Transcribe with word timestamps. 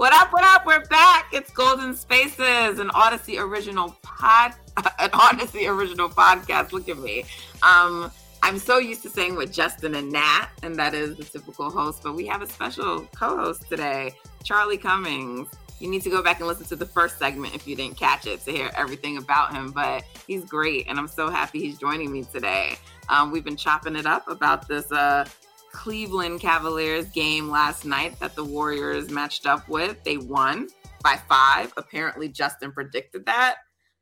What 0.00 0.14
up? 0.14 0.32
What 0.32 0.44
up? 0.44 0.64
We're 0.64 0.86
back. 0.86 1.26
It's 1.30 1.50
Golden 1.50 1.94
Spaces, 1.94 2.78
an 2.78 2.88
Odyssey 2.94 3.36
original 3.36 3.98
pod, 4.00 4.54
an 4.98 5.10
Odyssey 5.12 5.66
original 5.66 6.08
podcast. 6.08 6.72
Look 6.72 6.88
at 6.88 6.96
me. 6.96 7.24
Um, 7.62 8.10
I'm 8.42 8.58
so 8.58 8.78
used 8.78 9.02
to 9.02 9.10
saying 9.10 9.36
with 9.36 9.52
Justin 9.52 9.94
and 9.96 10.10
Nat, 10.10 10.48
and 10.62 10.74
that 10.76 10.94
is 10.94 11.18
the 11.18 11.24
typical 11.24 11.68
host, 11.68 12.02
but 12.02 12.14
we 12.14 12.26
have 12.28 12.40
a 12.40 12.46
special 12.46 13.06
co-host 13.14 13.68
today, 13.68 14.14
Charlie 14.42 14.78
Cummings. 14.78 15.50
You 15.80 15.90
need 15.90 16.00
to 16.04 16.10
go 16.10 16.22
back 16.22 16.38
and 16.38 16.48
listen 16.48 16.64
to 16.68 16.76
the 16.76 16.86
first 16.86 17.18
segment 17.18 17.54
if 17.54 17.68
you 17.68 17.76
didn't 17.76 17.98
catch 17.98 18.26
it 18.26 18.42
to 18.46 18.52
hear 18.52 18.70
everything 18.78 19.18
about 19.18 19.52
him. 19.52 19.70
But 19.70 20.04
he's 20.26 20.46
great, 20.46 20.86
and 20.88 20.98
I'm 20.98 21.08
so 21.08 21.28
happy 21.28 21.58
he's 21.58 21.76
joining 21.76 22.10
me 22.10 22.24
today. 22.24 22.78
Um, 23.10 23.30
we've 23.30 23.44
been 23.44 23.54
chopping 23.54 23.96
it 23.96 24.06
up 24.06 24.28
about 24.28 24.66
this 24.66 24.90
uh, 24.92 25.26
Cleveland 25.72 26.40
Cavaliers 26.40 27.06
game 27.06 27.48
last 27.48 27.84
night 27.84 28.18
that 28.20 28.34
the 28.34 28.44
Warriors 28.44 29.10
matched 29.10 29.46
up 29.46 29.68
with. 29.68 30.02
They 30.04 30.16
won 30.16 30.68
by 31.02 31.18
five. 31.28 31.72
Apparently, 31.76 32.28
Justin 32.28 32.72
predicted 32.72 33.26
that. 33.26 33.56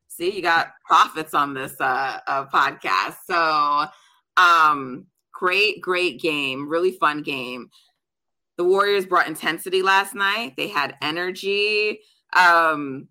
See, 0.09 0.35
you 0.35 0.43
got 0.43 0.73
prophets 0.85 1.35
on 1.35 1.55
this 1.55 1.75
uh, 1.81 2.19
uh, 2.27 2.47
podcast. 2.47 3.17
So, 3.27 3.87
um, 4.37 5.07
great, 5.33 5.81
great 5.81 6.21
game. 6.21 6.69
Really 6.69 6.93
fun 6.93 7.23
game. 7.23 7.71
The 8.57 8.65
Warriors 8.65 9.07
brought 9.07 9.29
intensity 9.29 9.83
last 9.83 10.15
night. 10.15 10.55
They 10.57 10.69
had 10.69 10.97
energy. 11.01 12.01
Um, 12.35 13.09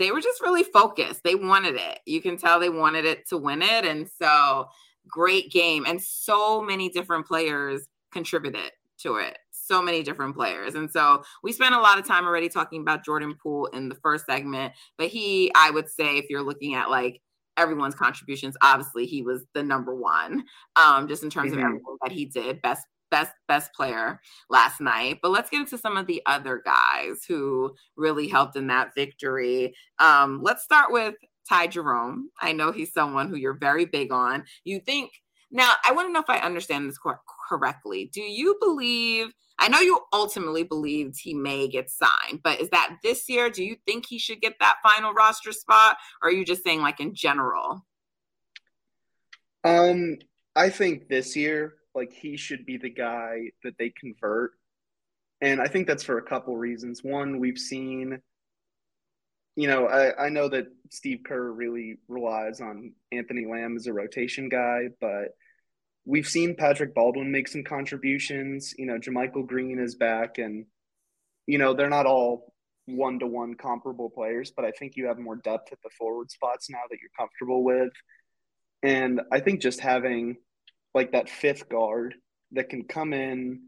they 0.00 0.10
were 0.10 0.20
just 0.20 0.40
really 0.42 0.64
focused. 0.64 1.22
They 1.22 1.36
wanted 1.36 1.76
it. 1.76 2.00
You 2.06 2.20
can 2.20 2.36
tell 2.36 2.58
they 2.58 2.70
wanted 2.70 3.04
it 3.04 3.28
to 3.28 3.38
win 3.38 3.62
it. 3.62 3.84
And 3.84 4.08
so 4.20 4.68
great 5.08 5.50
game 5.50 5.84
and 5.86 6.00
so 6.00 6.62
many 6.62 6.88
different 6.88 7.26
players 7.26 7.88
contributed 8.12 8.72
to 8.98 9.16
it. 9.16 9.38
So 9.50 9.82
many 9.82 10.02
different 10.02 10.34
players. 10.34 10.74
And 10.74 10.90
so 10.90 11.22
we 11.42 11.52
spent 11.52 11.74
a 11.74 11.80
lot 11.80 11.98
of 11.98 12.06
time 12.06 12.26
already 12.26 12.48
talking 12.48 12.80
about 12.80 13.04
jordan 13.04 13.34
poole 13.42 13.66
in 13.66 13.88
the 13.88 13.94
first 13.96 14.26
segment 14.26 14.72
but 14.98 15.08
he 15.08 15.50
i 15.54 15.70
would 15.70 15.88
say 15.88 16.18
if 16.18 16.26
you're 16.28 16.42
looking 16.42 16.74
at 16.74 16.90
like 16.90 17.20
everyone's 17.56 17.94
contributions 17.94 18.56
obviously 18.62 19.06
he 19.06 19.22
was 19.22 19.44
the 19.54 19.62
number 19.62 19.94
one 19.94 20.44
um 20.76 21.06
just 21.08 21.22
in 21.22 21.30
terms 21.30 21.52
mm-hmm. 21.52 21.60
of 21.60 21.64
everything 21.66 21.96
that 22.02 22.12
he 22.12 22.24
did 22.26 22.60
best 22.62 22.86
best 23.14 23.32
best 23.46 23.72
player 23.74 24.20
last 24.50 24.80
night. 24.80 25.20
But 25.22 25.30
let's 25.30 25.48
get 25.48 25.60
into 25.60 25.78
some 25.78 25.96
of 25.96 26.08
the 26.08 26.20
other 26.26 26.60
guys 26.64 27.24
who 27.28 27.72
really 27.96 28.26
helped 28.26 28.56
in 28.56 28.66
that 28.68 28.90
victory. 28.96 29.72
Um 30.00 30.40
let's 30.42 30.64
start 30.64 30.90
with 30.90 31.14
Ty 31.48 31.68
Jerome. 31.68 32.30
I 32.40 32.52
know 32.52 32.72
he's 32.72 32.92
someone 32.92 33.28
who 33.28 33.36
you're 33.36 33.54
very 33.54 33.84
big 33.84 34.12
on. 34.12 34.44
You 34.64 34.80
think 34.80 35.10
now, 35.54 35.72
I 35.84 35.92
want 35.92 36.08
to 36.08 36.12
know 36.12 36.20
if 36.20 36.28
I 36.28 36.38
understand 36.38 36.88
this 36.88 36.98
cor- 36.98 37.20
correctly. 37.48 38.10
Do 38.12 38.20
you 38.20 38.56
believe? 38.60 39.28
I 39.60 39.68
know 39.68 39.78
you 39.78 40.00
ultimately 40.12 40.64
believed 40.64 41.14
he 41.16 41.32
may 41.32 41.68
get 41.68 41.88
signed, 41.88 42.40
but 42.42 42.60
is 42.60 42.70
that 42.70 42.96
this 43.04 43.28
year? 43.28 43.50
Do 43.50 43.62
you 43.62 43.76
think 43.86 44.06
he 44.06 44.18
should 44.18 44.40
get 44.40 44.54
that 44.58 44.78
final 44.82 45.12
roster 45.12 45.52
spot, 45.52 45.96
or 46.20 46.28
are 46.28 46.32
you 46.32 46.44
just 46.44 46.64
saying 46.64 46.80
like 46.80 46.98
in 46.98 47.14
general? 47.14 47.86
Um, 49.62 50.18
I 50.56 50.70
think 50.70 51.08
this 51.08 51.36
year, 51.36 51.74
like 51.94 52.12
he 52.12 52.36
should 52.36 52.66
be 52.66 52.76
the 52.76 52.90
guy 52.90 53.52
that 53.62 53.78
they 53.78 53.90
convert, 53.90 54.54
and 55.40 55.60
I 55.60 55.68
think 55.68 55.86
that's 55.86 56.02
for 56.02 56.18
a 56.18 56.22
couple 56.22 56.56
reasons. 56.56 57.04
One, 57.04 57.38
we've 57.38 57.58
seen 57.58 58.20
you 59.56 59.68
know, 59.68 59.86
I, 59.86 60.26
I 60.26 60.28
know 60.30 60.48
that 60.48 60.66
Steve 60.90 61.20
Kerr 61.24 61.52
really 61.52 61.98
relies 62.08 62.60
on 62.60 62.92
Anthony 63.12 63.46
Lamb 63.46 63.76
as 63.76 63.86
a 63.86 63.92
rotation 63.92 64.48
guy, 64.48 64.88
but 65.00 65.36
we've 66.04 66.26
seen 66.26 66.56
Patrick 66.56 66.94
Baldwin 66.94 67.30
make 67.30 67.48
some 67.48 67.62
contributions. 67.62 68.74
You 68.76 68.86
know, 68.86 68.98
JaMychal 68.98 69.46
Green 69.46 69.78
is 69.78 69.94
back, 69.94 70.38
and 70.38 70.66
you 71.46 71.58
know 71.58 71.72
they're 71.74 71.88
not 71.88 72.06
all 72.06 72.52
one 72.86 73.18
to 73.20 73.26
one 73.26 73.54
comparable 73.54 74.10
players, 74.10 74.52
but 74.54 74.64
I 74.64 74.72
think 74.72 74.96
you 74.96 75.06
have 75.06 75.18
more 75.18 75.36
depth 75.36 75.72
at 75.72 75.78
the 75.82 75.90
forward 75.96 76.30
spots 76.30 76.68
now 76.68 76.82
that 76.90 76.98
you're 77.00 77.10
comfortable 77.16 77.62
with. 77.62 77.92
And 78.82 79.22
I 79.32 79.40
think 79.40 79.62
just 79.62 79.80
having 79.80 80.36
like 80.94 81.12
that 81.12 81.30
fifth 81.30 81.68
guard 81.68 82.14
that 82.52 82.68
can 82.68 82.84
come 82.84 83.14
in, 83.14 83.62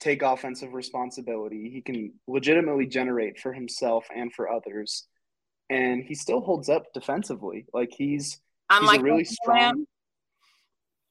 take 0.00 0.22
offensive 0.22 0.74
responsibility, 0.74 1.70
he 1.72 1.80
can 1.80 2.12
legitimately 2.26 2.86
generate 2.86 3.38
for 3.38 3.52
himself 3.52 4.06
and 4.14 4.32
for 4.34 4.50
others 4.50 5.06
and 5.72 6.04
he 6.04 6.14
still 6.14 6.40
holds 6.40 6.68
up 6.68 6.92
defensively. 6.92 7.64
Like 7.72 7.92
he's 7.92 8.40
Unlike 8.70 8.92
he's 8.92 9.00
a 9.00 9.04
really 9.04 9.24
strong. 9.24 9.86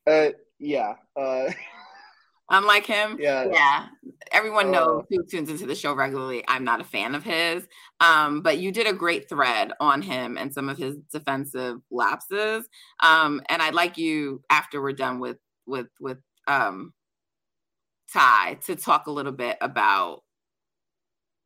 Uh, 0.08 0.30
yeah. 0.60 0.96
Uh, 1.20 1.52
Unlike 2.54 2.86
him, 2.86 3.18
yeah, 3.18 3.46
yeah. 3.50 3.88
Everyone 4.34 4.68
uh, 4.68 4.72
knows 4.72 5.06
who 5.10 5.24
tunes 5.24 5.50
into 5.50 5.66
the 5.66 5.74
show 5.74 5.94
regularly. 5.94 6.44
I'm 6.50 6.66
not 6.66 6.82
a 6.82 6.84
fan 6.84 7.16
of 7.16 7.24
his, 7.24 7.66
um, 8.02 8.42
but 8.42 8.58
you 8.58 8.74
did 8.74 8.88
a 8.88 8.94
great 8.94 9.30
thread 9.30 9.72
on 9.80 10.02
him 10.02 10.38
and 10.38 10.54
some 10.54 10.68
of 10.68 10.78
his 10.78 10.98
defensive 11.14 11.78
lapses. 11.90 12.68
Um, 13.02 13.42
and 13.48 13.62
I'd 13.62 13.74
like 13.74 13.98
you 13.98 14.42
after 14.50 14.82
we're 14.82 14.92
done 14.92 15.20
with 15.20 15.38
with 15.66 15.88
with 16.02 16.18
um, 16.46 16.94
Ty 18.12 18.58
to 18.66 18.76
talk 18.76 19.08
a 19.08 19.12
little 19.12 19.32
bit 19.32 19.58
about 19.62 20.24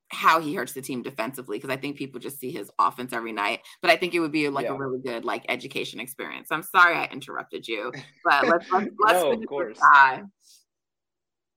how 0.10 0.40
he 0.40 0.54
hurts 0.54 0.74
the 0.74 0.82
team 0.82 1.02
defensively 1.02 1.58
because 1.58 1.70
I 1.70 1.78
think 1.78 1.98
people 1.98 2.20
just 2.20 2.40
see 2.40 2.52
his 2.52 2.72
offense 2.80 3.14
every 3.14 3.32
night. 3.32 3.62
But 3.82 3.92
I 3.92 3.96
think 3.96 4.14
it 4.14 4.20
would 4.20 4.32
be 4.32 4.50
like 4.50 4.66
yeah. 4.66 4.74
a 4.74 4.78
really 4.78 5.00
good 5.00 5.26
like 5.26 5.46
education 5.50 6.00
experience. 6.00 6.50
I'm 6.52 6.64
sorry 6.64 6.96
I 6.96 7.06
interrupted 7.12 7.68
you, 7.68 7.92
but 8.24 8.48
let's 8.48 8.70
let's, 8.72 8.88
let's 9.00 9.24
no, 9.24 9.32
of 9.32 9.46
course. 9.48 9.80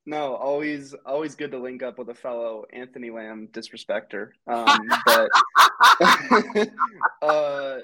No, 0.09 0.37
always 0.37 0.95
always 1.05 1.35
good 1.35 1.51
to 1.51 1.59
link 1.59 1.83
up 1.83 1.99
with 1.99 2.09
a 2.09 2.15
fellow 2.15 2.65
Anthony 2.73 3.11
Lamb 3.11 3.49
disrespecter. 3.53 4.31
Um, 4.47 4.89
but 5.07 5.31
uh, 7.23 7.79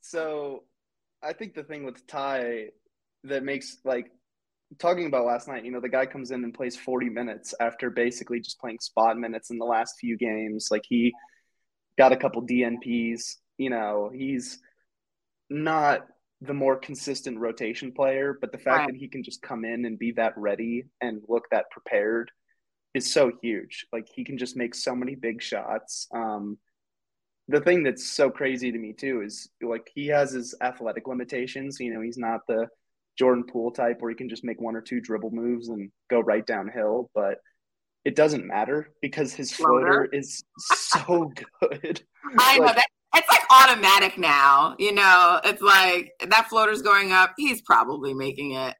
so 0.00 0.64
I 1.22 1.32
think 1.34 1.54
the 1.54 1.62
thing 1.62 1.84
with 1.84 2.04
Ty 2.08 2.70
that 3.22 3.44
makes 3.44 3.76
like 3.84 4.10
talking 4.78 5.06
about 5.06 5.24
last 5.24 5.48
night, 5.48 5.64
you 5.64 5.70
know, 5.70 5.80
the 5.80 5.88
guy 5.88 6.06
comes 6.06 6.30
in 6.30 6.44
and 6.44 6.52
plays 6.52 6.76
40 6.76 7.08
minutes 7.08 7.54
after 7.60 7.90
basically 7.90 8.40
just 8.40 8.60
playing 8.60 8.78
spot 8.80 9.16
minutes 9.16 9.50
in 9.50 9.58
the 9.58 9.64
last 9.64 9.96
few 9.98 10.16
games. 10.16 10.68
Like 10.70 10.84
he 10.86 11.12
got 11.96 12.12
a 12.12 12.16
couple 12.16 12.46
DNPs, 12.46 13.36
you 13.56 13.70
know, 13.70 14.10
he's 14.14 14.58
not 15.48 16.06
the 16.40 16.54
more 16.54 16.76
consistent 16.76 17.38
rotation 17.38 17.92
player, 17.92 18.38
but 18.40 18.52
the 18.52 18.58
fact 18.58 18.78
right. 18.78 18.86
that 18.88 18.96
he 18.96 19.08
can 19.08 19.24
just 19.24 19.42
come 19.42 19.64
in 19.64 19.84
and 19.84 19.98
be 19.98 20.12
that 20.12 20.36
ready 20.36 20.84
and 21.00 21.22
look 21.28 21.44
that 21.50 21.70
prepared 21.70 22.30
is 22.94 23.12
so 23.12 23.32
huge. 23.42 23.86
Like 23.92 24.06
he 24.14 24.24
can 24.24 24.38
just 24.38 24.56
make 24.56 24.74
so 24.74 24.94
many 24.94 25.14
big 25.14 25.42
shots. 25.42 26.06
Um, 26.14 26.58
the 27.48 27.60
thing 27.60 27.82
that's 27.82 28.08
so 28.10 28.30
crazy 28.30 28.70
to 28.70 28.78
me 28.78 28.92
too 28.92 29.22
is 29.22 29.48
like 29.62 29.90
he 29.92 30.06
has 30.08 30.32
his 30.32 30.54
athletic 30.60 31.08
limitations. 31.08 31.80
You 31.80 31.94
know, 31.94 32.02
he's 32.02 32.18
not 32.18 32.40
the 32.46 32.68
Jordan 33.18 33.44
Poole 33.44 33.72
type 33.72 33.96
where 34.00 34.10
he 34.10 34.16
can 34.16 34.28
just 34.28 34.44
make 34.44 34.60
one 34.60 34.76
or 34.76 34.80
two 34.80 35.00
dribble 35.00 35.30
moves 35.32 35.68
and 35.68 35.90
go 36.08 36.20
right 36.20 36.46
downhill, 36.46 37.10
but 37.14 37.38
it 38.04 38.14
doesn't 38.14 38.46
matter 38.46 38.90
because 39.02 39.34
his 39.34 39.52
floater, 39.52 39.86
floater 39.86 40.08
is 40.12 40.44
so 40.58 41.32
good. 41.60 42.02
I 42.38 42.58
like, 42.58 42.60
know 42.60 42.74
that 42.74 42.86
it's 43.14 43.28
like 43.28 43.42
automatic 43.50 44.18
now. 44.18 44.76
You 44.78 44.94
know, 44.94 45.40
it's 45.44 45.62
like 45.62 46.12
that 46.28 46.48
floater's 46.48 46.82
going 46.82 47.12
up. 47.12 47.34
He's 47.36 47.60
probably 47.62 48.14
making 48.14 48.52
it. 48.52 48.74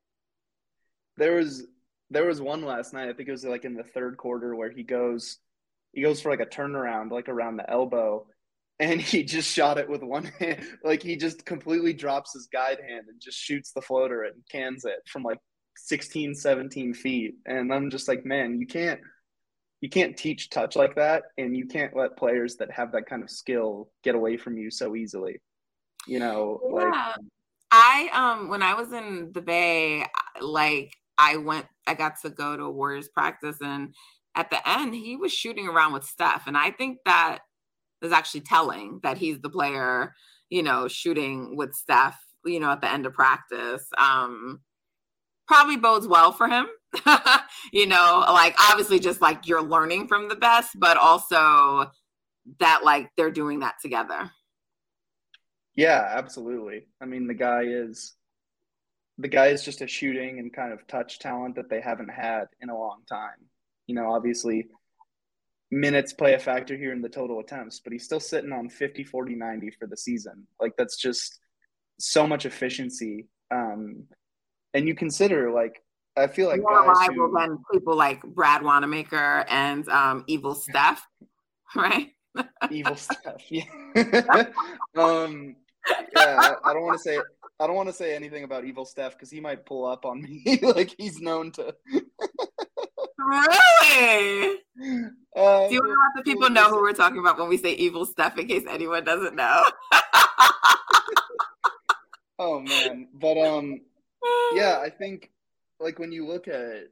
There 1.17 1.35
was 1.35 1.67
there 2.11 2.27
was 2.27 2.41
one 2.41 2.63
last 2.65 2.93
night. 2.93 3.09
I 3.09 3.13
think 3.13 3.29
it 3.29 3.33
was 3.33 3.45
like 3.45 3.65
in 3.65 3.75
the 3.75 3.83
third 3.83 4.17
quarter 4.17 4.55
where 4.55 4.71
he 4.71 4.83
goes, 4.83 5.39
he 5.93 6.01
goes 6.01 6.21
for 6.21 6.31
like 6.31 6.41
a 6.41 6.47
turnaround, 6.47 7.11
like 7.11 7.29
around 7.29 7.57
the 7.57 7.69
elbow, 7.69 8.27
and 8.81 9.01
he 9.01 9.25
just 9.25 9.53
shot 9.53 9.79
it 9.79 9.89
with 9.89 10.03
one 10.03 10.25
hand. 10.39 10.65
Like 10.85 11.03
he 11.03 11.17
just 11.17 11.45
completely 11.45 11.93
drops 11.93 12.33
his 12.33 12.49
guide 12.53 12.79
hand 12.87 13.07
and 13.09 13.21
just 13.21 13.39
shoots 13.39 13.73
the 13.73 13.83
floater 13.83 14.25
and 14.25 14.37
cans 14.51 14.85
it 14.85 15.01
from 15.07 15.23
like 15.23 15.39
16, 15.77 16.35
17 16.35 16.95
feet. 16.95 17.35
And 17.47 17.73
I'm 17.73 17.91
just 17.91 18.09
like, 18.09 18.25
man, 18.25 18.59
you 18.59 18.67
can't 18.67 19.01
you 19.81 19.89
can't 19.89 20.17
teach 20.17 20.51
touch 20.51 20.75
like 20.75 20.97
that 20.97 21.23
and 21.37 21.57
you 21.57 21.67
can't 21.67 21.97
let 21.97 22.17
players 22.17 22.57
that 22.57 22.69
have 22.73 22.91
that 22.93 23.07
kind 23.07 23.23
of 23.23 23.31
skill 23.31 23.89
get 24.03 24.17
away 24.17 24.37
from 24.37 24.59
you 24.59 24.71
so 24.71 24.97
easily. 24.97 25.41
You 26.07 26.19
know, 26.19 26.61
yeah. 26.65 26.75
like 26.75 27.15
I 27.71 28.11
um 28.13 28.49
when 28.49 28.63
I 28.63 28.75
was 28.75 28.93
in 28.93 29.31
the 29.33 29.43
Bay, 29.43 30.05
like 30.41 30.95
I 31.17 31.37
went 31.37 31.67
I 31.87 31.95
got 31.95 32.21
to 32.23 32.31
go 32.31 32.57
to 32.57 32.69
Warriors 32.69 33.09
practice 33.09 33.59
and 33.61 33.95
at 34.35 34.51
the 34.51 34.69
end 34.69 34.95
he 34.95 35.17
was 35.17 35.33
shooting 35.33 35.69
around 35.69 35.93
with 35.93 36.05
Steph. 36.05 36.47
And 36.47 36.57
I 36.57 36.71
think 36.71 36.99
that 37.05 37.41
is 38.03 38.13
actually 38.13 38.43
telling 38.43 39.01
that 39.03 39.19
he's 39.19 39.41
the 39.41 39.51
player, 39.51 40.15
you 40.51 40.63
know, 40.63 40.89
shooting 40.89 41.57
with 41.57 41.75
Steph, 41.75 42.19
you 42.45 42.61
know, 42.61 42.71
at 42.71 42.81
the 42.81 42.91
end 42.91 43.07
of 43.07 43.13
practice. 43.13 43.85
Um, 43.97 44.61
probably 45.47 45.77
bodes 45.77 46.07
well 46.07 46.33
for 46.33 46.49
him. 46.49 46.67
you 47.73 47.87
know, 47.87 48.25
like 48.29 48.55
obviously 48.71 48.99
just 48.99 49.21
like 49.21 49.47
you're 49.47 49.63
learning 49.63 50.09
from 50.09 50.29
the 50.29 50.37
best, 50.37 50.79
but 50.79 50.97
also 50.97 51.91
that 52.61 52.81
like 52.85 53.11
they're 53.17 53.31
doing 53.31 53.61
that 53.61 53.75
together. 53.83 54.31
Yeah, 55.75 56.09
absolutely. 56.11 56.87
I 57.01 57.05
mean, 57.07 57.27
the 57.27 57.35
guy 57.35 57.63
is 57.65 58.15
the 59.19 59.29
guy 59.29 59.49
is 59.49 59.65
just 59.65 59.83
a 59.83 59.87
shooting 59.87 60.39
and 60.39 60.53
kind 60.53 60.73
of 60.73 60.87
touch 60.87 61.19
talent 61.19 61.57
that 61.57 61.69
they 61.69 61.81
haven't 61.81 62.11
had 62.11 62.45
in 62.61 62.71
a 62.71 62.79
long 62.79 63.03
time. 63.09 63.47
You 63.87 63.95
know, 63.95 64.13
obviously 64.13 64.69
minutes 65.71 66.13
play 66.13 66.35
a 66.35 66.39
factor 66.39 66.77
here 66.77 66.93
in 66.93 67.03
the 67.03 67.09
total 67.09 67.41
attempts, 67.41 67.81
but 67.81 67.93
he's 67.93 68.05
still 68.05 68.21
sitting 68.21 68.53
on 68.53 68.69
50, 68.69 69.05
40, 69.05 69.35
90 69.35 69.71
for 69.73 69.87
the 69.87 69.97
season. 69.97 70.47
Like 70.61 70.73
that's 70.79 70.97
just 70.97 71.41
so 71.99 72.27
much 72.27 72.47
efficiency. 72.47 73.27
Um, 73.51 74.05
and 74.75 74.87
you 74.87 74.95
consider 74.95 75.51
like 75.51 75.83
I 76.17 76.27
feel 76.27 76.49
like 76.49 76.61
more 76.61 76.81
reliable 76.81 77.29
who, 77.29 77.39
than 77.39 77.59
people 77.73 77.97
like 77.97 78.23
Brad 78.23 78.63
Wanamaker 78.63 79.45
and 79.49 79.89
um, 79.89 80.25
Evil 80.27 80.55
Steph, 80.55 81.07
right? 81.77 82.09
Evil 82.71 82.97
Steph, 82.97 83.51
yeah. 83.51 83.63
um, 84.97 85.57
yeah, 86.15 86.55
I, 86.65 86.73
don't 86.73 86.83
want 86.83 86.99
to 86.99 87.03
say 87.03 87.19
I 87.61 87.67
don't 87.67 87.77
want 87.77 87.89
to 87.89 87.95
say 87.95 88.15
anything 88.15 88.45
about 88.45 88.65
Evil 88.65 88.85
Steph 88.85 89.13
because 89.13 89.31
he 89.31 89.41
might 89.41 89.65
pull 89.65 89.87
up 89.87 90.05
on 90.05 90.23
me 90.23 90.59
like 90.63 90.95
he's 90.99 91.21
known 91.21 91.53
to. 91.53 91.75
Really? 93.19 94.59
Uh, 95.37 95.69
Do 95.69 95.75
you 95.75 95.81
want 95.81 95.93
to 95.93 95.97
let 96.05 96.17
the 96.17 96.23
people 96.25 96.51
know 96.51 96.71
who 96.71 96.81
we're 96.81 96.93
talking 96.93 97.19
about 97.19 97.39
when 97.39 97.49
we 97.49 97.57
say 97.57 97.73
Evil 97.73 98.07
Steph 98.07 98.39
in 98.39 98.49
case 98.49 98.65
anyone 98.69 99.05
doesn't 99.05 99.35
know? 99.35 99.63
oh 102.39 102.61
man, 102.61 103.09
but 103.15 103.39
um, 103.39 103.81
yeah, 104.55 104.79
I 104.81 104.91
think 104.91 105.31
like 105.81 105.99
when 105.99 106.13
you 106.13 106.27
look 106.27 106.49
at 106.49 106.89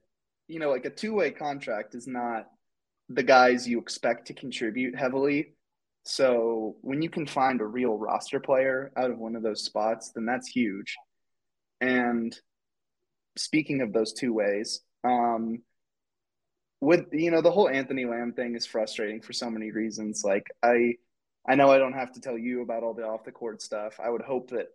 you 0.49 0.59
know 0.59 0.71
like 0.71 0.85
a 0.85 0.91
two 0.91 1.15
way 1.15 1.31
contract 1.31 1.95
is 1.95 2.07
not 2.07 2.49
the 3.09 3.23
guys 3.23 3.69
you 3.69 3.79
expect 3.79 4.27
to 4.27 4.35
contribute 4.35 4.97
heavily 4.97 5.57
so 6.07 6.77
when 6.83 7.03
you 7.03 7.11
can 7.11 7.27
find 7.27 7.61
a 7.61 7.67
real 7.67 7.99
roster 7.99 8.39
player 8.39 8.93
out 8.97 9.11
of 9.11 9.19
one 9.19 9.35
of 9.35 9.43
those 9.43 9.65
spots, 9.65 10.13
then 10.15 10.25
that's 10.25 10.47
huge. 10.47 10.95
And 11.81 12.35
speaking 13.37 13.81
of 13.81 13.93
those 13.93 14.13
two 14.13 14.33
ways, 14.33 14.83
um, 15.03 15.63
with 16.81 17.07
you 17.13 17.31
know 17.31 17.41
the 17.41 17.51
whole 17.51 17.69
Anthony 17.69 18.05
Lamb 18.05 18.33
thing 18.33 18.55
is 18.55 18.67
frustrating 18.67 19.21
for 19.21 19.33
so 19.33 19.51
many 19.51 19.71
reasons. 19.71 20.23
Like 20.25 20.47
I, 20.63 20.95
I 21.49 21.55
know 21.55 21.71
I 21.71 21.79
don't 21.79 21.95
have 21.95 22.13
to 22.13 22.21
tell 22.21 22.37
you 22.37 22.63
about 22.63 22.83
all 22.83 22.95
the 22.95 23.05
off 23.05 23.25
the 23.25 23.33
court 23.33 23.63
stuff. 23.63 23.99
I 24.03 24.11
would 24.11 24.23
hope 24.23 24.51
that 24.51 24.69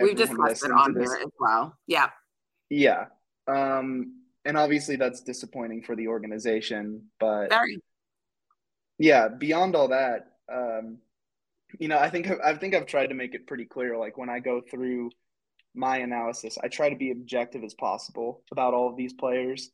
we've 0.00 0.16
discussed 0.16 0.64
it 0.64 0.72
on 0.72 0.94
here 0.94 1.18
as 1.22 1.30
well. 1.38 1.76
Yeah, 1.86 2.10
yeah, 2.70 3.06
um, 3.46 4.22
and 4.44 4.56
obviously 4.56 4.96
that's 4.96 5.20
disappointing 5.20 5.82
for 5.82 5.94
the 5.94 6.08
organization. 6.08 7.02
But 7.20 7.50
Very. 7.50 7.78
yeah, 8.98 9.28
beyond 9.28 9.76
all 9.76 9.88
that, 9.88 10.32
um, 10.52 10.98
you 11.78 11.88
know, 11.88 11.98
I 11.98 12.08
think 12.08 12.30
I 12.42 12.54
think 12.54 12.74
I've 12.74 12.86
tried 12.86 13.08
to 13.08 13.14
make 13.14 13.34
it 13.34 13.46
pretty 13.46 13.66
clear. 13.66 13.98
Like 13.98 14.16
when 14.16 14.30
I 14.30 14.40
go 14.40 14.62
through 14.62 15.10
my 15.74 15.98
analysis, 15.98 16.56
I 16.62 16.68
try 16.68 16.88
to 16.88 16.96
be 16.96 17.10
objective 17.10 17.62
as 17.62 17.74
possible 17.74 18.42
about 18.50 18.72
all 18.72 18.88
of 18.88 18.96
these 18.96 19.12
players. 19.12 19.70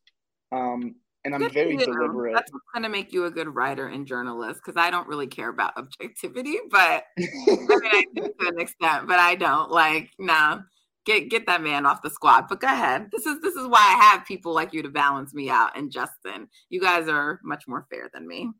Um, 0.50 0.96
and 1.24 1.34
I'm 1.34 1.50
very 1.50 1.76
deliberate. 1.76 2.34
That's 2.34 2.52
what's 2.52 2.64
going 2.72 2.82
to 2.82 2.88
make 2.88 3.12
you 3.12 3.26
a 3.26 3.30
good 3.30 3.54
writer 3.54 3.86
and 3.86 4.06
journalist 4.06 4.60
because 4.64 4.80
I 4.80 4.90
don't 4.90 5.08
really 5.08 5.26
care 5.26 5.48
about 5.48 5.76
objectivity, 5.76 6.56
but 6.70 7.04
I 7.19 7.20
mean, 7.20 7.69
I 7.70 8.04
do 8.14 8.22
to 8.40 8.48
an 8.48 8.60
extent, 8.60 9.06
but 9.06 9.19
I 9.19 9.34
don't 9.34 9.70
like 9.70 10.10
no. 10.19 10.62
Get 11.04 11.30
get 11.30 11.46
that 11.46 11.62
man 11.62 11.84
off 11.84 12.02
the 12.02 12.10
squad. 12.10 12.46
But 12.48 12.60
go 12.60 12.69
ahead. 12.69 13.08
This 13.10 13.26
is 13.26 13.40
this 13.40 13.54
is 13.54 13.66
why 13.66 13.78
I 13.80 14.04
have 14.04 14.24
people 14.24 14.54
like 14.54 14.72
you 14.72 14.82
to 14.82 14.88
balance 14.88 15.34
me 15.34 15.50
out. 15.50 15.76
And 15.76 15.90
Justin, 15.90 16.48
you 16.69 16.80
guys 16.80 17.08
are 17.08 17.40
much 17.42 17.66
more 17.66 17.86
fair 17.90 18.08
than 18.14 18.26
me. 18.26 18.50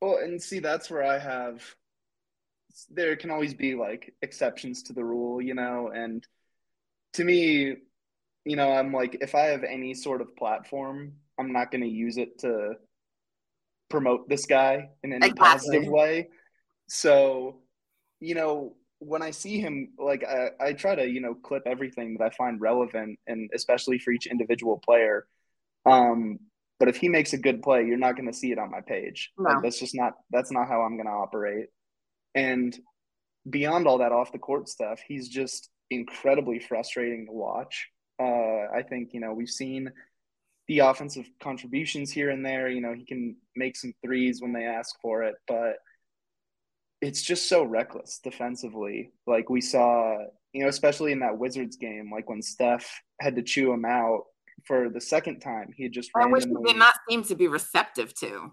Well, 0.00 0.18
and 0.18 0.42
see, 0.42 0.58
that's 0.58 0.90
where 0.90 1.04
I 1.04 1.18
have. 1.18 1.62
There 2.90 3.14
can 3.14 3.30
always 3.30 3.54
be 3.54 3.76
like 3.76 4.12
exceptions 4.22 4.82
to 4.84 4.92
the 4.92 5.04
rule, 5.04 5.40
you 5.40 5.54
know, 5.54 5.92
and 5.94 6.26
to 7.12 7.24
me, 7.24 7.76
you 8.44 8.56
know, 8.56 8.72
I'm 8.72 8.92
like, 8.92 9.18
if 9.20 9.34
I 9.34 9.42
have 9.42 9.62
any 9.62 9.94
sort 9.94 10.20
of 10.20 10.34
platform, 10.36 11.12
I'm 11.38 11.52
not 11.52 11.70
going 11.70 11.82
to 11.82 11.88
use 11.88 12.16
it 12.16 12.38
to 12.40 12.74
promote 13.88 14.28
this 14.28 14.46
guy 14.46 14.90
in 15.02 15.12
any 15.12 15.28
exactly. 15.28 15.38
positive 15.38 15.86
way. 15.86 16.28
So, 16.88 17.60
you 18.20 18.34
know, 18.34 18.76
when 18.98 19.22
I 19.22 19.30
see 19.30 19.58
him, 19.58 19.92
like 19.98 20.24
I, 20.24 20.50
I 20.60 20.72
try 20.72 20.94
to, 20.94 21.06
you 21.06 21.20
know, 21.20 21.34
clip 21.34 21.64
everything 21.66 22.16
that 22.18 22.24
I 22.24 22.30
find 22.30 22.60
relevant 22.60 23.18
and 23.26 23.50
especially 23.54 23.98
for 23.98 24.12
each 24.12 24.26
individual 24.26 24.78
player. 24.78 25.26
Um, 25.84 26.38
but 26.78 26.88
if 26.88 26.96
he 26.96 27.08
makes 27.08 27.32
a 27.32 27.38
good 27.38 27.62
play, 27.62 27.84
you're 27.84 27.98
not 27.98 28.16
going 28.16 28.30
to 28.30 28.36
see 28.36 28.52
it 28.52 28.58
on 28.58 28.70
my 28.70 28.80
page. 28.80 29.32
No. 29.38 29.50
Like, 29.50 29.62
that's 29.62 29.78
just 29.78 29.94
not 29.94 30.14
that's 30.30 30.50
not 30.50 30.68
how 30.68 30.82
I'm 30.82 30.96
going 30.96 31.06
to 31.06 31.12
operate. 31.12 31.66
And 32.34 32.76
beyond 33.48 33.86
all 33.86 33.98
that 33.98 34.12
off 34.12 34.32
the 34.32 34.38
court 34.38 34.68
stuff, 34.68 35.00
he's 35.06 35.28
just 35.28 35.70
incredibly 35.90 36.58
frustrating 36.58 37.26
to 37.26 37.32
watch. 37.32 37.88
Uh, 38.20 38.68
I 38.74 38.82
think 38.88 39.10
you 39.12 39.20
know 39.20 39.32
we've 39.32 39.48
seen 39.48 39.90
the 40.68 40.80
offensive 40.80 41.28
contributions 41.40 42.10
here 42.10 42.30
and 42.30 42.44
there. 42.44 42.68
You 42.68 42.80
know 42.80 42.94
he 42.94 43.04
can 43.04 43.36
make 43.56 43.76
some 43.76 43.94
threes 44.04 44.40
when 44.40 44.52
they 44.52 44.64
ask 44.64 44.94
for 45.00 45.22
it, 45.22 45.34
but 45.46 45.76
it's 47.00 47.22
just 47.22 47.48
so 47.48 47.64
reckless 47.64 48.20
defensively. 48.22 49.10
Like 49.26 49.50
we 49.50 49.60
saw, 49.60 50.18
you 50.52 50.62
know, 50.62 50.68
especially 50.68 51.12
in 51.12 51.18
that 51.20 51.36
Wizards 51.36 51.76
game, 51.76 52.10
like 52.12 52.30
when 52.30 52.40
Steph 52.40 52.88
had 53.20 53.34
to 53.36 53.42
chew 53.42 53.72
him 53.72 53.84
out 53.84 54.22
for 54.64 54.88
the 54.88 55.00
second 55.00 55.40
time. 55.40 55.72
He 55.76 55.88
just 55.88 56.10
and 56.14 56.32
which 56.32 56.44
he 56.44 56.54
did 56.64 56.76
not 56.76 56.94
seem 57.08 57.24
to 57.24 57.34
be 57.34 57.48
receptive 57.48 58.14
to. 58.20 58.52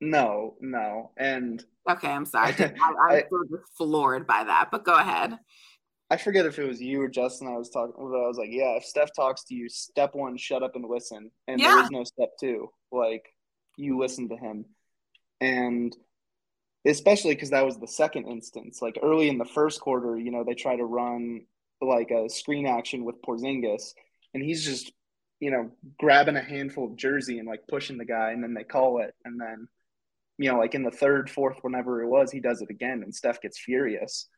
No, 0.00 0.54
no, 0.60 1.10
and 1.18 1.62
okay, 1.90 2.08
I'm 2.08 2.24
sorry. 2.24 2.54
I, 2.58 2.72
I, 2.80 3.14
I 3.16 3.22
just 3.50 3.76
floored 3.76 4.26
by 4.26 4.44
that, 4.44 4.68
but 4.70 4.84
go 4.84 4.94
ahead. 4.94 5.38
I 6.10 6.16
forget 6.16 6.46
if 6.46 6.58
it 6.58 6.66
was 6.66 6.80
you 6.80 7.00
or 7.02 7.08
Justin. 7.08 7.48
I 7.48 7.56
was 7.56 7.70
talking. 7.70 7.94
I 7.98 8.02
was 8.02 8.38
like, 8.38 8.50
yeah, 8.50 8.76
if 8.76 8.84
Steph 8.84 9.10
talks 9.14 9.44
to 9.44 9.54
you, 9.54 9.68
step 9.68 10.14
one, 10.14 10.36
shut 10.36 10.62
up 10.62 10.74
and 10.74 10.84
listen, 10.84 11.30
and 11.46 11.60
yeah. 11.60 11.68
there 11.68 11.84
is 11.84 11.90
no 11.90 12.04
step 12.04 12.30
two. 12.38 12.70
Like 12.90 13.24
you 13.76 13.98
listen 13.98 14.28
to 14.28 14.36
him, 14.36 14.64
and 15.40 15.96
especially 16.84 17.34
because 17.34 17.50
that 17.50 17.64
was 17.64 17.78
the 17.78 17.86
second 17.86 18.26
instance. 18.26 18.82
Like 18.82 18.98
early 19.02 19.28
in 19.28 19.38
the 19.38 19.44
first 19.44 19.80
quarter, 19.80 20.18
you 20.18 20.30
know, 20.30 20.44
they 20.44 20.54
try 20.54 20.76
to 20.76 20.84
run 20.84 21.42
like 21.80 22.10
a 22.10 22.28
screen 22.28 22.66
action 22.66 23.04
with 23.04 23.22
Porzingis, 23.22 23.94
and 24.34 24.42
he's 24.42 24.64
just 24.64 24.92
you 25.40 25.50
know, 25.50 25.70
grabbing 25.98 26.36
a 26.36 26.42
handful 26.42 26.84
of 26.86 26.96
jersey 26.96 27.38
and 27.38 27.48
like 27.48 27.66
pushing 27.66 27.96
the 27.96 28.04
guy, 28.04 28.32
and 28.32 28.42
then 28.42 28.54
they 28.54 28.62
call 28.62 29.00
it, 29.00 29.14
and 29.24 29.40
then, 29.40 29.66
you 30.38 30.50
know, 30.50 30.58
like 30.58 30.74
in 30.74 30.82
the 30.82 30.90
third, 30.90 31.30
fourth, 31.30 31.56
whenever 31.62 32.02
it 32.02 32.08
was, 32.08 32.30
he 32.30 32.40
does 32.40 32.60
it 32.60 32.70
again, 32.70 33.02
and 33.02 33.14
Steph 33.14 33.40
gets 33.40 33.58
furious. 33.58 34.28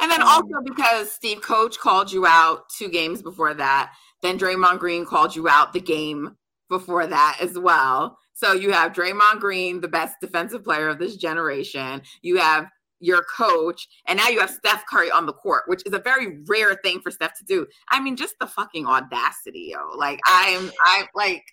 And 0.00 0.10
then 0.10 0.22
um, 0.22 0.28
also 0.28 0.60
because 0.64 1.10
Steve 1.10 1.40
Coach 1.42 1.78
called 1.78 2.12
you 2.12 2.26
out 2.26 2.68
two 2.68 2.88
games 2.88 3.22
before 3.22 3.54
that, 3.54 3.92
then 4.22 4.38
Draymond 4.38 4.78
Green 4.78 5.06
called 5.06 5.36
you 5.36 5.48
out 5.48 5.72
the 5.72 5.80
game 5.80 6.36
before 6.68 7.06
that 7.06 7.38
as 7.40 7.58
well. 7.58 8.18
So 8.34 8.52
you 8.52 8.72
have 8.72 8.92
Draymond 8.92 9.40
Green, 9.40 9.80
the 9.80 9.88
best 9.88 10.16
defensive 10.20 10.64
player 10.64 10.88
of 10.88 10.98
this 10.98 11.16
generation. 11.16 12.02
You 12.22 12.38
have 12.38 12.66
your 13.00 13.22
coach, 13.22 13.86
and 14.06 14.16
now 14.16 14.28
you 14.28 14.40
have 14.40 14.50
Steph 14.50 14.84
Curry 14.86 15.10
on 15.10 15.26
the 15.26 15.32
court, 15.32 15.64
which 15.66 15.82
is 15.86 15.92
a 15.92 16.00
very 16.00 16.38
rare 16.48 16.74
thing 16.82 17.00
for 17.00 17.10
Steph 17.10 17.38
to 17.38 17.44
do. 17.44 17.66
I 17.88 18.00
mean, 18.00 18.16
just 18.16 18.34
the 18.40 18.46
fucking 18.46 18.86
audacity, 18.86 19.70
yo. 19.72 19.96
Like 19.96 20.20
I'm, 20.26 20.70
I'm 20.84 21.06
like. 21.14 21.44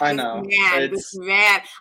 I 0.00 0.12
know. 0.12 0.42
Man, 0.44 0.82
it's... 0.92 1.16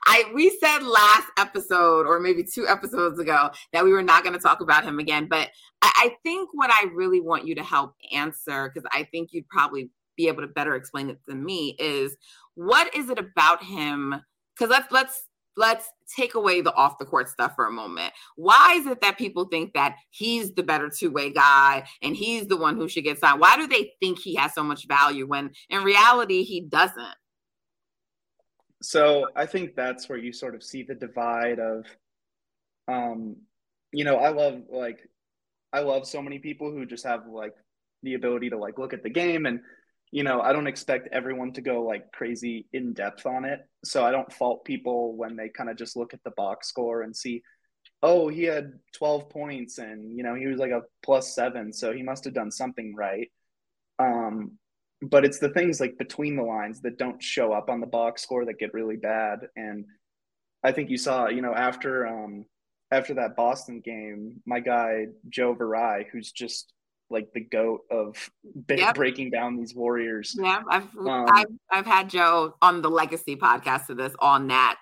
I 0.05 0.31
we 0.33 0.50
said 0.59 0.79
last 0.83 1.27
episode 1.38 2.05
or 2.05 2.19
maybe 2.19 2.43
two 2.43 2.67
episodes 2.67 3.19
ago 3.19 3.50
that 3.71 3.83
we 3.83 3.91
were 3.91 4.01
not 4.01 4.23
going 4.23 4.33
to 4.33 4.39
talk 4.41 4.62
about 4.62 4.83
him 4.83 5.00
again. 5.00 5.27
But 5.29 5.50
I, 5.81 5.91
I 5.95 6.15
think 6.23 6.50
what 6.53 6.71
I 6.71 6.88
really 6.93 7.21
want 7.21 7.45
you 7.45 7.55
to 7.55 7.63
help 7.63 7.93
answer, 8.12 8.69
because 8.69 8.88
I 8.93 9.03
think 9.12 9.29
you'd 9.31 9.47
probably 9.50 9.89
be 10.15 10.27
able 10.27 10.41
to 10.41 10.47
better 10.47 10.75
explain 10.75 11.09
it 11.09 11.19
than 11.27 11.43
me 11.43 11.75
is 11.79 12.15
what 12.55 12.93
is 12.95 13.09
it 13.09 13.19
about 13.19 13.63
him? 13.63 14.15
Because 14.55 14.69
let's 14.69 14.91
let's 14.91 15.27
let's 15.55 15.88
take 16.15 16.35
away 16.35 16.62
the 16.62 16.73
off 16.73 16.97
the 16.97 17.05
court 17.05 17.29
stuff 17.29 17.53
for 17.55 17.67
a 17.67 17.71
moment. 17.71 18.13
Why 18.35 18.73
is 18.73 18.88
it 18.88 19.01
that 19.01 19.17
people 19.17 19.45
think 19.45 19.73
that 19.73 19.97
he's 20.09 20.53
the 20.53 20.63
better 20.63 20.89
two 20.89 21.12
way 21.12 21.31
guy 21.31 21.88
and 22.01 22.15
he's 22.15 22.47
the 22.47 22.57
one 22.57 22.75
who 22.75 22.88
should 22.88 23.03
get 23.03 23.19
signed? 23.19 23.39
Why 23.39 23.57
do 23.57 23.67
they 23.67 23.91
think 24.00 24.19
he 24.19 24.35
has 24.35 24.53
so 24.53 24.63
much 24.63 24.88
value 24.88 25.27
when 25.27 25.51
in 25.69 25.83
reality 25.83 26.43
he 26.43 26.62
doesn't? 26.62 27.15
So 28.83 29.27
I 29.35 29.45
think 29.45 29.75
that's 29.75 30.09
where 30.09 30.17
you 30.17 30.33
sort 30.33 30.55
of 30.55 30.63
see 30.63 30.83
the 30.83 30.93
divide 30.95 31.59
of, 31.59 31.85
um, 32.87 33.37
you 33.91 34.03
know, 34.03 34.17
I 34.17 34.29
love 34.29 34.63
like, 34.69 34.99
I 35.71 35.79
love 35.79 36.05
so 36.05 36.21
many 36.21 36.39
people 36.39 36.71
who 36.71 36.85
just 36.85 37.05
have 37.05 37.25
like 37.27 37.55
the 38.03 38.15
ability 38.15 38.49
to 38.49 38.57
like 38.57 38.77
look 38.77 38.93
at 38.93 39.01
the 39.01 39.09
game 39.09 39.45
and 39.45 39.61
you 40.11 40.23
know, 40.23 40.41
I 40.41 40.53
don't 40.53 40.67
expect 40.67 41.09
everyone 41.11 41.53
to 41.53 41.61
go 41.61 41.81
like 41.81 42.11
crazy 42.11 42.67
in 42.71 42.93
depth 42.93 43.25
on 43.25 43.45
it. 43.45 43.61
So 43.83 44.05
I 44.05 44.11
don't 44.11 44.31
fault 44.31 44.63
people 44.63 45.17
when 45.17 45.35
they 45.35 45.49
kind 45.49 45.71
of 45.71 45.75
just 45.75 45.95
look 45.97 46.13
at 46.13 46.23
the 46.23 46.29
box 46.37 46.67
score 46.67 47.01
and 47.01 47.15
see, 47.15 47.41
oh, 48.03 48.27
he 48.27 48.43
had 48.43 48.73
12 48.95 49.27
points 49.31 49.79
and, 49.79 50.15
you 50.15 50.21
know, 50.21 50.35
he 50.35 50.45
was 50.45 50.59
like 50.59 50.69
a 50.69 50.83
plus 51.03 51.33
seven. 51.33 51.73
So 51.73 51.93
he 51.93 52.03
must 52.03 52.25
have 52.25 52.35
done 52.35 52.51
something 52.51 52.93
right. 52.95 53.31
Um, 53.97 54.59
but 55.10 55.25
it's 55.25 55.39
the 55.39 55.50
things 55.50 55.79
like 55.79 55.98
between 55.98 56.36
the 56.36 56.43
lines 56.43 56.81
that 56.81 56.98
don't 56.98 57.22
show 57.22 57.51
up 57.53 57.69
on 57.69 57.79
the 57.79 57.88
box 57.88 58.22
score 58.22 58.45
that 58.45 58.60
get 58.60 58.74
really 58.74 58.95
bad. 58.95 59.39
And 59.55 59.86
I 60.63 60.72
think 60.72 60.89
you 60.89 60.98
saw, 60.98 61.27
you 61.27 61.41
know, 61.41 61.53
after, 61.53 62.07
um, 62.07 62.45
after 62.91 63.13
that 63.15 63.36
Boston 63.36 63.81
game, 63.83 64.41
my 64.45 64.60
guy 64.60 65.07
Joe 65.29 65.55
Viray, 65.55 66.05
who's 66.12 66.31
just 66.31 66.74
like 67.10 67.27
the 67.33 67.41
goat 67.41 67.81
of 67.91 68.29
yep. 68.69 68.95
breaking 68.95 69.31
down 69.31 69.57
these 69.57 69.75
warriors. 69.75 70.36
Yeah, 70.39 70.62
I've, 70.69 70.95
um, 70.98 71.25
I've 71.31 71.45
I've 71.72 71.86
had 71.86 72.10
Joe 72.10 72.55
on 72.62 72.81
the 72.81 72.89
Legacy 72.89 73.36
podcast 73.36 73.89
of 73.89 73.98
this 73.98 74.13
on 74.19 74.48
that 74.48 74.77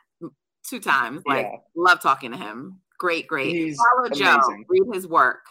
two 0.68 0.80
times. 0.80 1.24
Like, 1.26 1.48
yeah. 1.50 1.58
love 1.76 2.02
talking 2.02 2.32
to 2.32 2.38
him. 2.38 2.80
Great, 2.98 3.28
great. 3.28 3.56
He's 3.56 3.78
Follow 3.78 4.08
amazing. 4.08 4.26
Joe. 4.26 4.66
Read 4.68 4.84
his 4.94 5.08
work. 5.08 5.46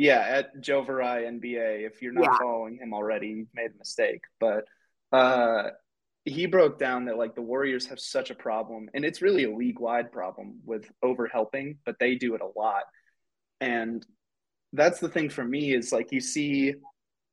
Yeah, 0.00 0.20
at 0.26 0.58
Joe 0.62 0.82
Viray 0.82 1.28
NBA. 1.28 1.86
If 1.86 2.00
you're 2.00 2.14
not 2.14 2.24
yeah. 2.24 2.38
following 2.38 2.78
him 2.78 2.94
already, 2.94 3.28
you've 3.28 3.54
made 3.54 3.72
a 3.74 3.78
mistake. 3.78 4.22
But 4.40 4.64
uh, 5.12 5.72
he 6.24 6.46
broke 6.46 6.78
down 6.78 7.04
that 7.04 7.18
like 7.18 7.34
the 7.34 7.42
Warriors 7.42 7.84
have 7.88 8.00
such 8.00 8.30
a 8.30 8.34
problem, 8.34 8.88
and 8.94 9.04
it's 9.04 9.20
really 9.20 9.44
a 9.44 9.54
league 9.54 9.78
wide 9.78 10.10
problem 10.10 10.60
with 10.64 10.90
over 11.02 11.26
helping, 11.26 11.76
but 11.84 11.96
they 12.00 12.14
do 12.14 12.34
it 12.34 12.40
a 12.40 12.58
lot. 12.58 12.84
And 13.60 14.02
that's 14.72 15.00
the 15.00 15.08
thing 15.10 15.28
for 15.28 15.44
me 15.44 15.74
is 15.74 15.92
like 15.92 16.12
you 16.12 16.22
see, 16.22 16.72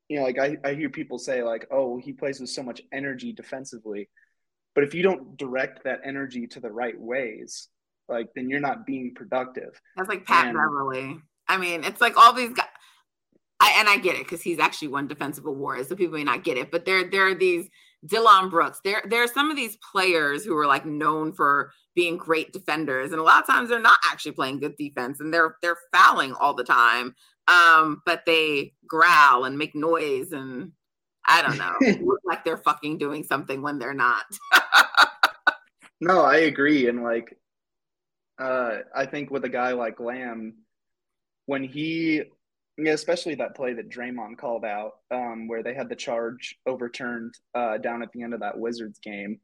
you 0.10 0.18
know, 0.18 0.24
like 0.24 0.38
I, 0.38 0.58
I 0.66 0.74
hear 0.74 0.90
people 0.90 1.20
say 1.20 1.44
like, 1.44 1.68
oh, 1.72 1.98
he 1.98 2.12
plays 2.12 2.42
with 2.42 2.50
so 2.50 2.64
much 2.64 2.82
energy 2.92 3.32
defensively. 3.32 4.10
But 4.76 4.84
if 4.84 4.94
you 4.94 5.04
don't 5.04 5.38
direct 5.38 5.86
that 5.86 6.02
energy 6.04 6.48
to 6.48 6.60
the 6.60 6.70
right 6.70 7.00
ways, 7.00 7.70
like 8.10 8.28
then 8.36 8.50
you're 8.50 8.60
not 8.60 8.86
being 8.86 9.14
productive. 9.16 9.80
That's 9.96 10.10
like 10.10 10.26
Pat 10.26 10.48
and, 10.48 10.58
Beverley. 10.58 11.22
I 11.50 11.58
mean, 11.58 11.84
it's 11.84 12.02
like 12.02 12.18
all 12.18 12.34
these 12.34 12.54
guys. 12.54 12.68
I, 13.60 13.76
and 13.80 13.90
I 13.90 13.98
get 13.98 14.16
it 14.16 14.24
because 14.24 14.42
he's 14.42 14.60
actually 14.60 14.90
won 14.90 15.08
defensive 15.08 15.46
awards, 15.46 15.90
so 15.90 15.96
people 15.96 16.16
may 16.16 16.24
not 16.24 16.44
get 16.44 16.58
it. 16.58 16.70
But 16.70 16.86
there, 16.86 17.10
there 17.10 17.28
are 17.28 17.34
these 17.34 17.68
Dillon 18.06 18.50
Brooks. 18.50 18.80
There, 18.84 19.02
there 19.10 19.24
are 19.24 19.28
some 19.28 19.50
of 19.50 19.58
these 19.58 19.78
players 19.92 20.44
who 20.46 20.56
are 20.58 20.68
like 20.68 20.86
known 20.86 21.34
for 21.34 21.72
being 21.96 22.18
great 22.18 22.54
defenders, 22.54 23.12
and 23.12 23.20
a 23.20 23.24
lot 23.24 23.42
of 23.42 23.48
times 23.48 23.70
they're 23.70 23.80
not 23.80 24.00
actually 24.06 24.34
playing 24.34 24.60
good 24.60 24.76
defense, 24.78 25.20
and 25.20 25.34
they're 25.34 25.56
they're 25.62 25.78
fouling 25.94 26.34
all 26.34 26.54
the 26.54 26.64
time. 26.64 27.16
Um, 27.48 28.02
but 28.06 28.24
they 28.26 28.74
growl 28.88 29.46
and 29.46 29.58
make 29.58 29.74
noise, 29.74 30.32
and 30.32 30.74
I 31.28 31.42
don't 31.42 31.58
know, 31.58 32.06
look 32.06 32.20
like 32.26 32.44
they're 32.44 32.58
fucking 32.58 32.98
doing 32.98 33.24
something 33.24 33.62
when 33.62 33.80
they're 33.80 33.94
not. 33.94 34.26
no, 36.02 36.22
I 36.22 36.38
agree, 36.38 36.88
and 36.88 37.04
like, 37.04 37.38
uh, 38.38 38.80
I 38.96 39.06
think 39.06 39.32
with 39.32 39.46
a 39.46 39.50
guy 39.50 39.72
like 39.72 40.00
Lamb, 40.00 40.56
when 41.48 41.64
he 41.64 42.24
especially 42.86 43.34
that 43.36 43.56
play 43.56 43.74
that 43.74 43.90
Draymond 43.90 44.38
called 44.38 44.64
out, 44.64 44.92
um, 45.10 45.48
where 45.48 45.64
they 45.64 45.74
had 45.74 45.90
the 45.90 45.96
charge 45.96 46.56
overturned 46.68 47.34
uh, 47.56 47.80
down 47.80 48.04
at 48.04 48.12
the 48.12 48.22
end 48.22 48.36
of 48.36 48.42
that 48.42 48.58
Wizards 48.58 49.00
game. 49.00 49.40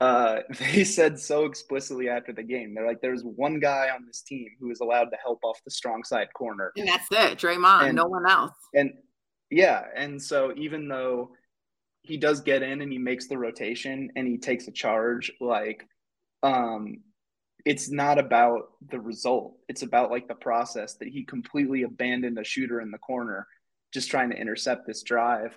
Uh, 0.00 0.40
they 0.60 0.84
said 0.84 1.18
so 1.18 1.44
explicitly 1.44 2.08
after 2.08 2.32
the 2.32 2.42
game, 2.42 2.74
they're 2.74 2.86
like, 2.86 3.00
"There's 3.00 3.22
one 3.22 3.58
guy 3.58 3.88
on 3.94 4.06
this 4.06 4.22
team 4.22 4.46
who 4.60 4.70
is 4.70 4.80
allowed 4.80 5.06
to 5.06 5.16
help 5.22 5.40
off 5.42 5.58
the 5.64 5.70
strong 5.70 6.04
side 6.04 6.28
corner, 6.34 6.72
and 6.76 6.86
that's 6.88 7.08
it, 7.10 7.38
Draymond, 7.38 7.88
and, 7.88 7.96
no 7.96 8.06
one 8.06 8.28
else." 8.28 8.54
And 8.74 8.92
yeah, 9.50 9.84
and 9.96 10.22
so 10.22 10.52
even 10.56 10.88
though 10.88 11.32
he 12.02 12.16
does 12.16 12.40
get 12.40 12.62
in 12.62 12.80
and 12.80 12.90
he 12.90 12.98
makes 12.98 13.28
the 13.28 13.38
rotation 13.38 14.10
and 14.16 14.26
he 14.26 14.36
takes 14.36 14.66
a 14.66 14.72
charge, 14.72 15.30
like, 15.40 15.86
um, 16.42 16.98
it's 17.64 17.90
not 17.90 18.18
about 18.18 18.72
the 18.90 19.00
result. 19.00 19.56
It's 19.68 19.82
about 19.82 20.10
like 20.10 20.28
the 20.28 20.34
process 20.34 20.94
that 20.94 21.08
he 21.08 21.24
completely 21.24 21.82
abandoned 21.82 22.38
a 22.38 22.44
shooter 22.44 22.80
in 22.80 22.90
the 22.90 22.98
corner, 22.98 23.46
just 23.92 24.10
trying 24.10 24.30
to 24.30 24.36
intercept 24.36 24.86
this 24.86 25.02
drive. 25.02 25.56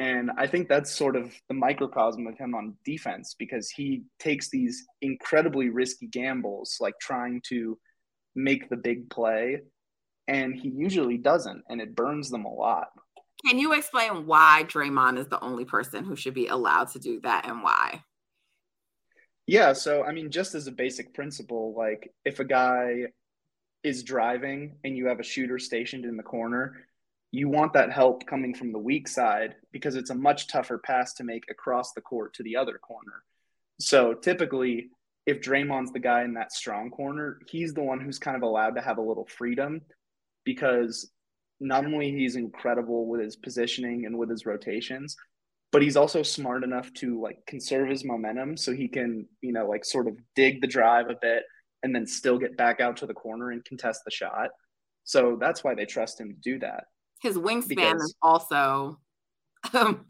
And 0.00 0.30
I 0.38 0.46
think 0.46 0.68
that's 0.68 0.94
sort 0.94 1.16
of 1.16 1.32
the 1.48 1.54
microcosm 1.54 2.26
of 2.26 2.38
him 2.38 2.54
on 2.54 2.76
defense 2.84 3.34
because 3.36 3.68
he 3.68 4.04
takes 4.20 4.48
these 4.48 4.84
incredibly 5.02 5.70
risky 5.70 6.06
gambles, 6.06 6.76
like 6.80 6.94
trying 7.00 7.42
to 7.48 7.78
make 8.34 8.68
the 8.68 8.76
big 8.76 9.10
play, 9.10 9.62
and 10.28 10.54
he 10.54 10.68
usually 10.68 11.18
doesn't, 11.18 11.64
and 11.68 11.80
it 11.80 11.96
burns 11.96 12.30
them 12.30 12.44
a 12.44 12.52
lot. 12.52 12.88
Can 13.46 13.58
you 13.58 13.72
explain 13.72 14.26
why 14.26 14.64
Draymond 14.66 15.18
is 15.18 15.28
the 15.28 15.42
only 15.42 15.64
person 15.64 16.04
who 16.04 16.16
should 16.16 16.34
be 16.34 16.48
allowed 16.48 16.88
to 16.90 16.98
do 16.98 17.20
that 17.22 17.46
and 17.46 17.62
why? 17.62 18.02
Yeah, 19.48 19.72
so 19.72 20.04
I 20.04 20.12
mean, 20.12 20.30
just 20.30 20.54
as 20.54 20.66
a 20.66 20.72
basic 20.72 21.14
principle, 21.14 21.74
like 21.74 22.12
if 22.26 22.38
a 22.38 22.44
guy 22.44 23.04
is 23.82 24.02
driving 24.02 24.76
and 24.84 24.94
you 24.94 25.06
have 25.06 25.20
a 25.20 25.24
shooter 25.24 25.58
stationed 25.58 26.04
in 26.04 26.18
the 26.18 26.22
corner, 26.22 26.76
you 27.32 27.48
want 27.48 27.72
that 27.72 27.90
help 27.90 28.26
coming 28.26 28.54
from 28.54 28.72
the 28.72 28.78
weak 28.78 29.08
side 29.08 29.54
because 29.72 29.96
it's 29.96 30.10
a 30.10 30.14
much 30.14 30.48
tougher 30.48 30.76
pass 30.76 31.14
to 31.14 31.24
make 31.24 31.44
across 31.50 31.94
the 31.94 32.02
court 32.02 32.34
to 32.34 32.42
the 32.42 32.56
other 32.56 32.76
corner. 32.76 33.22
So 33.80 34.12
typically, 34.12 34.90
if 35.24 35.40
Draymond's 35.40 35.92
the 35.92 35.98
guy 35.98 36.24
in 36.24 36.34
that 36.34 36.52
strong 36.52 36.90
corner, 36.90 37.40
he's 37.48 37.72
the 37.72 37.82
one 37.82 38.00
who's 38.00 38.18
kind 38.18 38.36
of 38.36 38.42
allowed 38.42 38.74
to 38.74 38.82
have 38.82 38.98
a 38.98 39.02
little 39.02 39.26
freedom 39.26 39.80
because 40.44 41.10
not 41.58 41.86
only 41.86 42.10
he's 42.10 42.36
incredible 42.36 43.06
with 43.06 43.22
his 43.22 43.36
positioning 43.36 44.04
and 44.04 44.18
with 44.18 44.28
his 44.28 44.44
rotations, 44.44 45.16
but 45.70 45.82
he's 45.82 45.96
also 45.96 46.22
smart 46.22 46.64
enough 46.64 46.92
to 46.94 47.20
like 47.20 47.44
conserve 47.46 47.88
his 47.88 48.04
momentum 48.04 48.56
so 48.56 48.72
he 48.72 48.88
can, 48.88 49.26
you 49.42 49.52
know, 49.52 49.66
like 49.66 49.84
sort 49.84 50.08
of 50.08 50.16
dig 50.34 50.60
the 50.60 50.66
drive 50.66 51.10
a 51.10 51.16
bit 51.20 51.42
and 51.82 51.94
then 51.94 52.06
still 52.06 52.38
get 52.38 52.56
back 52.56 52.80
out 52.80 52.96
to 52.98 53.06
the 53.06 53.14
corner 53.14 53.50
and 53.50 53.64
contest 53.64 54.02
the 54.04 54.10
shot. 54.10 54.50
So 55.04 55.36
that's 55.40 55.62
why 55.62 55.74
they 55.74 55.84
trust 55.84 56.20
him 56.20 56.30
to 56.30 56.36
do 56.40 56.58
that. 56.60 56.84
His 57.20 57.36
wingspan 57.36 57.68
because, 57.68 58.02
is 58.02 58.14
also 58.22 58.98
um, 59.74 60.06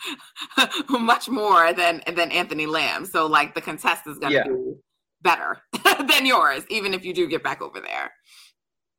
much 0.89 1.29
more 1.29 1.73
than 1.73 2.03
than 2.15 2.31
Anthony 2.31 2.67
Lamb. 2.67 3.05
So 3.05 3.27
like 3.27 3.55
the 3.55 3.61
contest 3.61 4.07
is 4.07 4.19
going 4.19 4.33
to 4.33 4.39
yeah. 4.39 4.45
be 4.45 4.75
better 5.23 5.59
than 6.09 6.27
yours, 6.27 6.65
even 6.69 6.95
if 6.95 7.05
you 7.05 7.13
do 7.13 7.27
get 7.27 7.43
back 7.43 7.63
over 7.63 7.81
there. 7.81 8.13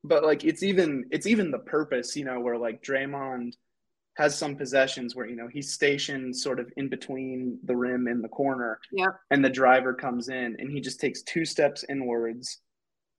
But 0.03 0.23
like 0.23 0.43
it's 0.43 0.63
even 0.63 1.05
it's 1.11 1.27
even 1.27 1.51
the 1.51 1.59
purpose, 1.59 2.15
you 2.15 2.25
know, 2.25 2.41
where 2.41 2.57
like 2.57 2.83
Draymond– 2.83 3.53
has 4.19 4.37
some 4.37 4.55
possessions 4.55 5.15
where 5.15 5.25
you 5.25 5.35
know 5.35 5.47
he's 5.51 5.73
stationed 5.73 6.35
sort 6.35 6.59
of 6.59 6.71
in 6.77 6.89
between 6.89 7.57
the 7.63 7.75
rim 7.75 8.07
and 8.07 8.23
the 8.23 8.27
corner. 8.27 8.79
Yep. 8.91 9.15
and 9.31 9.43
the 9.43 9.49
driver 9.49 9.93
comes 9.93 10.29
in 10.29 10.55
and 10.59 10.69
he 10.69 10.81
just 10.81 10.99
takes 10.99 11.23
two 11.23 11.45
steps 11.45 11.85
inwards 11.89 12.59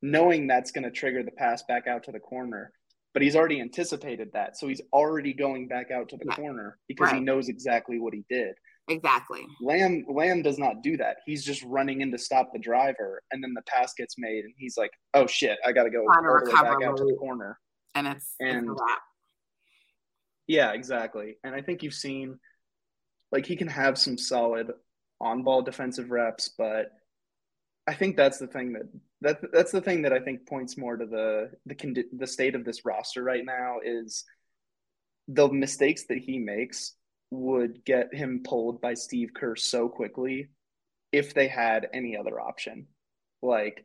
knowing 0.02 0.46
that's 0.46 0.70
going 0.70 0.84
to 0.84 0.90
trigger 0.90 1.22
the 1.22 1.30
pass 1.30 1.62
back 1.68 1.86
out 1.86 2.02
to 2.04 2.12
the 2.12 2.20
corner. 2.20 2.72
But 3.12 3.22
he's 3.22 3.34
already 3.34 3.60
anticipated 3.60 4.28
that. 4.34 4.56
So 4.56 4.68
he's 4.68 4.80
already 4.92 5.32
going 5.32 5.66
back 5.66 5.90
out 5.90 6.08
to 6.10 6.16
the 6.16 6.26
corner 6.26 6.78
because 6.86 7.06
right. 7.06 7.16
he 7.16 7.20
knows 7.20 7.48
exactly 7.48 7.98
what 7.98 8.14
he 8.14 8.24
did. 8.30 8.54
Exactly. 8.88 9.40
Lamb 9.60 10.04
lamb 10.08 10.42
does 10.42 10.58
not 10.58 10.82
do 10.82 10.96
that. 10.98 11.18
He's 11.26 11.44
just 11.44 11.62
running 11.64 12.02
in 12.02 12.10
to 12.12 12.18
stop 12.18 12.52
the 12.52 12.58
driver. 12.58 13.22
And 13.32 13.42
then 13.42 13.52
the 13.54 13.62
pass 13.62 13.94
gets 13.94 14.16
made 14.18 14.44
and 14.44 14.54
he's 14.56 14.76
like 14.76 14.90
oh 15.14 15.26
shit 15.26 15.58
i 15.64 15.72
gotta 15.72 15.90
go 15.90 16.00
all 16.00 16.22
the 16.22 16.46
way 16.46 16.52
back 16.52 16.82
out 16.82 16.96
to 16.98 17.04
the 17.04 17.16
corner. 17.18 17.58
And 17.94 18.06
it's 18.06 18.34
and 18.40 18.70
it's 18.70 18.82
yeah, 20.50 20.72
exactly. 20.72 21.36
And 21.44 21.54
I 21.54 21.62
think 21.62 21.84
you've 21.84 21.94
seen 21.94 22.40
like 23.30 23.46
he 23.46 23.54
can 23.54 23.68
have 23.68 23.96
some 23.96 24.18
solid 24.18 24.72
on 25.20 25.44
ball 25.44 25.62
defensive 25.62 26.10
reps, 26.10 26.48
but 26.48 26.90
I 27.86 27.94
think 27.94 28.16
that's 28.16 28.38
the 28.38 28.48
thing 28.48 28.72
that 28.72 28.88
that 29.20 29.52
that's 29.52 29.70
the 29.70 29.80
thing 29.80 30.02
that 30.02 30.12
I 30.12 30.18
think 30.18 30.48
points 30.48 30.76
more 30.76 30.96
to 30.96 31.06
the 31.06 31.52
the 31.66 32.04
the 32.18 32.26
state 32.26 32.56
of 32.56 32.64
this 32.64 32.84
roster 32.84 33.22
right 33.22 33.44
now 33.44 33.76
is 33.84 34.24
the 35.28 35.48
mistakes 35.48 36.06
that 36.08 36.18
he 36.18 36.38
makes 36.38 36.96
would 37.30 37.84
get 37.84 38.12
him 38.12 38.42
pulled 38.44 38.80
by 38.80 38.94
Steve 38.94 39.30
Kerr 39.32 39.54
so 39.54 39.88
quickly 39.88 40.48
if 41.12 41.32
they 41.32 41.46
had 41.46 41.88
any 41.92 42.16
other 42.16 42.40
option. 42.40 42.88
Like 43.40 43.84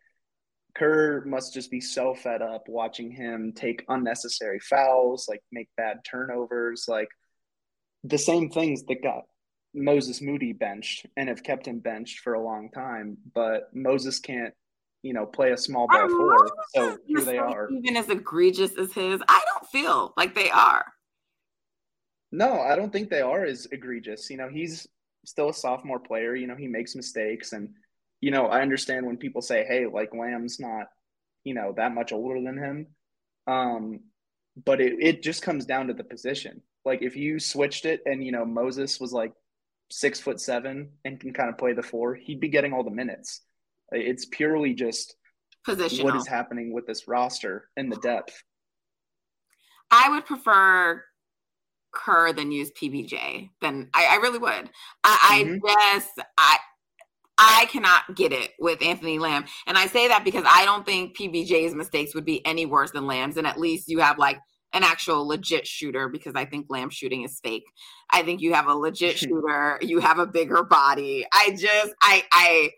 Kerr 0.76 1.24
must 1.26 1.54
just 1.54 1.72
be 1.72 1.80
so 1.80 2.14
fed 2.14 2.42
up 2.42 2.66
watching 2.68 3.10
him 3.10 3.54
take 3.56 3.86
unnecessary 3.88 4.60
fouls, 4.60 5.28
like 5.30 5.42
make 5.52 5.70
bad 5.78 6.00
turnovers. 6.04 6.86
Like 6.88 7.08
the 8.04 8.18
same 8.18 8.50
things 8.50 8.84
that 8.84 9.02
got 9.02 9.24
Moses 9.74 10.22
Moody 10.22 10.54
benched 10.54 11.06
and 11.16 11.30
have 11.30 11.44
kept 11.44 11.68
him 11.68 11.80
benched 11.80 12.20
for 12.20 12.34
a 12.34 12.44
long 12.44 12.70
time, 12.72 13.18
but 13.34 13.70
Moses 13.74 14.20
can't, 14.20 14.54
you 15.02 15.14
know, 15.14 15.26
play 15.26 15.52
a 15.52 15.58
small 15.58 15.88
ball 15.88 16.10
four. 16.10 16.50
So 16.74 16.98
here 17.06 17.22
they 17.22 17.38
are. 17.38 17.70
Even 17.72 17.96
as 17.96 18.10
egregious 18.10 18.78
as 18.78 18.92
his, 18.92 19.22
I 19.28 19.42
don't 19.54 19.70
feel 19.70 20.14
like 20.18 20.36
they 20.36 20.50
are. 20.50 20.86
No, 22.32 22.60
I 22.60 22.76
don't 22.76 22.92
think 22.92 23.10
they 23.10 23.22
are 23.22 23.46
as 23.46 23.66
egregious. 23.72 24.30
You 24.30 24.38
know, 24.38 24.50
he's 24.50 24.88
still 25.26 25.50
a 25.50 25.54
sophomore 25.54 26.00
player. 26.00 26.36
You 26.36 26.48
know, 26.48 26.56
he 26.56 26.68
makes 26.68 26.96
mistakes. 26.96 27.54
And, 27.54 27.70
you 28.22 28.32
know, 28.32 28.48
I 28.48 28.62
understand 28.62 29.06
when 29.06 29.18
people 29.18 29.42
say, 29.42 29.66
hey, 29.68 29.86
like 29.88 30.14
Lamb's 30.14 30.60
not, 30.60 30.88
you 31.44 31.54
know, 31.54 31.74
that 31.78 31.94
much 31.94 32.12
older 32.12 32.42
than 32.42 32.58
him. 32.58 32.88
Um, 33.48 34.00
but 34.64 34.82
it, 34.82 34.94
it 35.00 35.24
just 35.24 35.42
comes 35.42 35.66
down 35.66 35.88
to 35.88 35.94
the 35.94 36.04
position. 36.04 36.62
Like 36.86 37.02
if 37.02 37.16
you 37.16 37.40
switched 37.40 37.86
it 37.86 38.02
and, 38.06 38.24
you 38.24 38.32
know, 38.32 38.46
Moses 38.46 39.00
was 39.00 39.12
like 39.12 39.34
six 39.92 40.20
foot 40.20 40.40
seven 40.40 40.90
and 41.04 41.20
can 41.20 41.34
kind 41.34 41.50
of 41.50 41.58
play 41.58 41.74
the 41.74 41.84
four, 41.84 42.16
he'd 42.16 42.40
be 42.40 42.50
getting 42.50 42.74
all 42.74 42.84
the 42.84 42.92
minutes. 42.92 43.42
It's 43.92 44.26
purely 44.26 44.74
just 44.74 45.16
position 45.66 46.06
what 46.06 46.16
is 46.16 46.28
happening 46.28 46.74
with 46.74 46.88
this 46.88 47.08
roster 47.08 47.70
and 47.76 47.92
the 47.92 47.98
depth. 47.98 48.44
I 49.92 50.10
would 50.10 50.26
prefer 50.26 51.04
Kerr 51.92 52.34
than 52.34 52.52
use 52.52 52.72
PBJ. 52.72 53.50
Then 53.62 53.90
I, 53.94 54.06
I 54.12 54.16
really 54.18 54.40
would. 54.40 54.70
I, 55.04 55.44
mm-hmm. 55.46 55.66
I 55.66 55.94
just 55.96 56.10
I 56.38 56.58
I 57.38 57.68
cannot 57.70 58.16
get 58.16 58.32
it 58.32 58.52
with 58.60 58.82
Anthony 58.82 59.20
Lamb. 59.20 59.46
And 59.68 59.78
I 59.78 59.88
say 59.88 60.08
that 60.08 60.24
because 60.24 60.46
I 60.48 60.66
don't 60.66 60.86
think 60.86 61.18
PBJ's 61.18 61.76
mistakes 61.76 62.16
would 62.16 62.26
be 62.26 62.46
any 62.46 62.66
worse 62.66 62.92
than 62.92 63.08
Lamb's. 63.08 63.38
And 63.38 63.48
at 63.48 63.60
least 63.60 63.90
you 63.90 64.00
have 64.00 64.18
like 64.18 64.40
an 64.74 64.84
actual 64.84 65.28
legit 65.28 65.68
shooter 65.68 66.08
because 66.10 66.34
I 66.36 66.46
think 66.46 66.68
Lamb 66.70 66.90
shooting 66.90 67.24
is 67.24 67.40
fake. 67.44 67.66
I 68.12 68.24
think 68.24 68.42
you 68.42 68.54
have 68.54 68.68
a 68.68 68.74
legit 68.74 69.18
shooter, 69.18 69.80
you 69.82 70.00
have 70.00 70.20
a 70.20 70.28
bigger 70.28 70.64
body. 70.64 71.26
I 71.34 71.52
just 71.52 71.94
I 72.02 72.24
I 72.32 72.70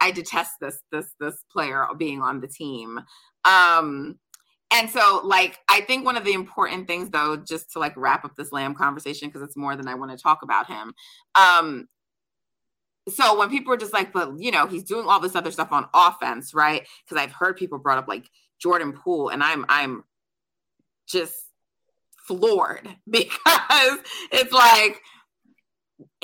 I 0.00 0.10
detest 0.12 0.52
this 0.60 0.80
this 0.92 1.14
this 1.20 1.44
player 1.52 1.86
being 1.96 2.22
on 2.22 2.40
the 2.40 2.48
team. 2.48 3.00
Um 3.44 4.18
and 4.70 4.90
so 4.90 5.22
like 5.24 5.58
i 5.68 5.80
think 5.80 6.04
one 6.04 6.16
of 6.16 6.24
the 6.24 6.32
important 6.34 6.86
things 6.86 7.08
though 7.10 7.36
just 7.36 7.72
to 7.72 7.78
like 7.78 7.96
wrap 7.96 8.24
up 8.24 8.36
this 8.36 8.52
lamb 8.52 8.74
conversation 8.74 9.28
because 9.28 9.42
it's 9.42 9.56
more 9.56 9.76
than 9.76 9.88
i 9.88 9.94
want 9.94 10.10
to 10.10 10.16
talk 10.22 10.40
about 10.42 10.66
him 10.66 10.92
um 11.34 11.86
so 13.08 13.38
when 13.38 13.50
people 13.50 13.72
are 13.72 13.76
just 13.76 13.92
like 13.92 14.12
but 14.12 14.38
you 14.38 14.50
know 14.50 14.66
he's 14.66 14.84
doing 14.84 15.06
all 15.06 15.20
this 15.20 15.34
other 15.34 15.50
stuff 15.50 15.72
on 15.72 15.86
offense 15.94 16.54
right? 16.54 16.86
Because 17.04 17.22
i've 17.22 17.32
heard 17.32 17.56
people 17.56 17.78
brought 17.78 17.98
up 17.98 18.08
like 18.08 18.28
jordan 18.60 18.92
poole 18.92 19.28
and 19.28 19.42
i'm 19.42 19.64
i'm 19.68 20.04
just 21.06 21.34
floored 22.26 22.88
because 23.10 23.98
it's 24.30 24.52
like 24.52 25.00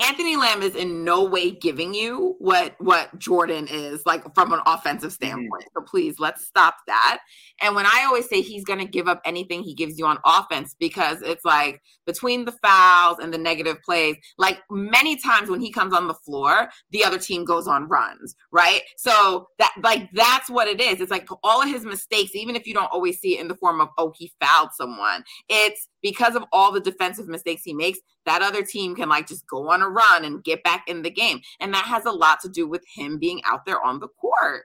Anthony 0.03 0.35
Lamb 0.37 0.61
is 0.63 0.75
in 0.75 1.05
no 1.05 1.25
way 1.25 1.53
giving 1.53 1.95
you 1.95 2.35
what 2.41 2.75
what 2.79 3.17
Jordan 3.19 3.69
is 3.71 4.05
like 4.05 4.23
from 4.35 4.53
an 4.53 4.61
offensive 4.67 5.11
mm-hmm. 5.11 5.27
standpoint. 5.27 5.65
Mm-hmm. 5.65 5.79
So 5.79 5.85
please 5.89 6.19
let's 6.19 6.45
stop 6.47 6.77
that. 6.89 7.21
And 7.63 7.77
when 7.77 7.87
I 7.87 8.05
always 8.07 8.29
say 8.29 8.41
he's 8.41 8.65
going 8.65 8.81
to 8.81 8.85
give 8.85 9.07
up 9.07 9.21
anything 9.25 9.63
he 9.63 9.73
gives 9.73 9.97
you 9.97 10.07
on 10.07 10.19
offense 10.25 10.75
because 10.79 11.23
it's 11.23 11.45
like 11.45 11.81
between 12.07 12.45
the 12.45 12.53
fouls 12.53 13.19
and 13.21 13.33
the 13.33 13.39
negative 13.39 13.81
plays, 13.83 14.17
like 14.37 14.59
many 14.69 15.17
times 15.17 15.49
when 15.49 15.61
he 15.61 15.71
comes 15.71 15.95
on 15.95 16.09
the 16.09 16.15
floor, 16.15 16.69
the 16.91 17.05
other 17.05 17.19
team 17.19 17.45
goes 17.45 17.69
on 17.69 17.87
runs, 17.87 18.35
right? 18.51 18.83
So 18.97 19.47
that 19.61 19.73
like 19.81 20.09
that's 20.13 20.51
what 20.51 20.67
it 20.67 20.81
is. 20.81 21.01
It's 21.01 21.13
like 21.13 21.29
all 21.45 21.63
of 21.63 21.69
his 21.69 21.85
mistakes 21.85 22.35
even 22.35 22.57
if 22.57 22.67
you 22.67 22.75
don't 22.75 22.91
always 22.93 23.21
see 23.21 23.39
it 23.39 23.41
in 23.41 23.47
the 23.47 23.55
form 23.55 23.81
of 23.81 23.91
oh 23.97 24.13
he 24.17 24.33
fouled 24.41 24.71
someone. 24.73 25.23
It's 25.49 25.89
because 26.03 26.35
of 26.35 26.45
all 26.53 26.73
the 26.73 26.81
defensive 26.81 27.29
mistakes 27.29 27.63
he 27.65 27.73
makes, 27.73 27.99
that 28.27 28.43
other 28.43 28.63
team 28.63 28.95
can 28.95 29.09
like 29.09 29.27
just 29.27 29.47
go 29.47 29.71
on 29.71 29.83
a 29.85 29.89
run 29.89 30.25
and 30.25 30.43
get 30.43 30.63
back 30.63 30.85
in 30.89 31.03
the 31.03 31.11
game. 31.11 31.41
And 31.61 31.73
that 31.75 31.85
has 31.85 32.05
a 32.05 32.11
lot 32.11 32.41
to 32.41 32.49
do 32.49 32.67
with 32.67 32.85
him 32.95 33.19
being 33.19 33.41
out 33.45 33.67
there 33.67 33.83
on 33.85 34.01
the 34.01 34.09
court. 34.09 34.65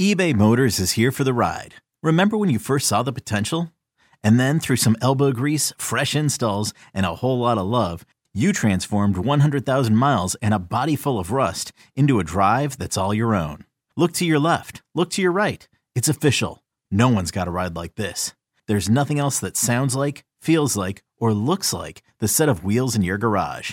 eBay 0.00 0.34
Motors 0.34 0.78
is 0.78 0.92
here 0.92 1.12
for 1.12 1.24
the 1.24 1.32
ride. 1.32 1.74
Remember 2.02 2.36
when 2.36 2.50
you 2.50 2.58
first 2.58 2.86
saw 2.86 3.02
the 3.02 3.12
potential? 3.12 3.72
And 4.22 4.38
then 4.40 4.60
through 4.60 4.76
some 4.76 4.96
elbow 5.00 5.32
grease, 5.32 5.72
fresh 5.78 6.14
installs, 6.14 6.74
and 6.92 7.06
a 7.06 7.16
whole 7.16 7.38
lot 7.38 7.58
of 7.58 7.66
love, 7.66 8.04
you 8.34 8.52
transformed 8.52 9.16
100,000 9.16 9.96
miles 9.96 10.34
and 10.42 10.52
a 10.52 10.58
body 10.58 10.96
full 10.96 11.18
of 11.18 11.32
rust 11.32 11.72
into 11.94 12.18
a 12.18 12.24
drive 12.24 12.76
that's 12.76 12.98
all 12.98 13.14
your 13.14 13.34
own. 13.34 13.64
Look 13.96 14.12
to 14.14 14.26
your 14.26 14.38
left, 14.38 14.82
look 14.94 15.10
to 15.10 15.22
your 15.22 15.32
right. 15.32 15.66
It's 15.94 16.08
official. 16.08 16.62
No 16.90 17.08
one's 17.08 17.30
got 17.30 17.48
a 17.48 17.50
ride 17.50 17.74
like 17.74 17.94
this. 17.94 18.34
There's 18.66 18.90
nothing 18.90 19.18
else 19.18 19.38
that 19.40 19.56
sounds 19.56 19.96
like, 19.96 20.24
feels 20.40 20.76
like, 20.76 21.02
or 21.18 21.32
looks 21.32 21.72
like 21.72 22.02
the 22.18 22.28
set 22.28 22.48
of 22.48 22.62
wheels 22.62 22.94
in 22.94 23.02
your 23.02 23.16
garage. 23.16 23.72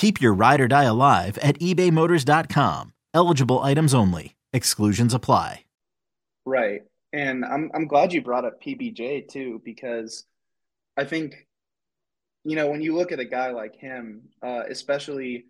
Keep 0.00 0.22
your 0.22 0.32
ride 0.32 0.62
or 0.62 0.66
die 0.66 0.84
alive 0.84 1.36
at 1.42 1.58
ebaymotors.com. 1.58 2.94
Eligible 3.12 3.58
items 3.58 3.92
only. 3.92 4.34
Exclusions 4.50 5.12
apply. 5.12 5.64
Right. 6.46 6.84
And 7.12 7.44
I'm 7.44 7.70
I'm 7.74 7.86
glad 7.86 8.14
you 8.14 8.22
brought 8.22 8.46
up 8.46 8.62
PBJ 8.62 9.28
too 9.28 9.60
because 9.62 10.24
I 10.96 11.04
think 11.04 11.46
you 12.44 12.56
know 12.56 12.70
when 12.70 12.80
you 12.80 12.96
look 12.96 13.12
at 13.12 13.20
a 13.20 13.26
guy 13.26 13.50
like 13.50 13.76
him, 13.76 14.22
uh, 14.42 14.62
especially 14.70 15.44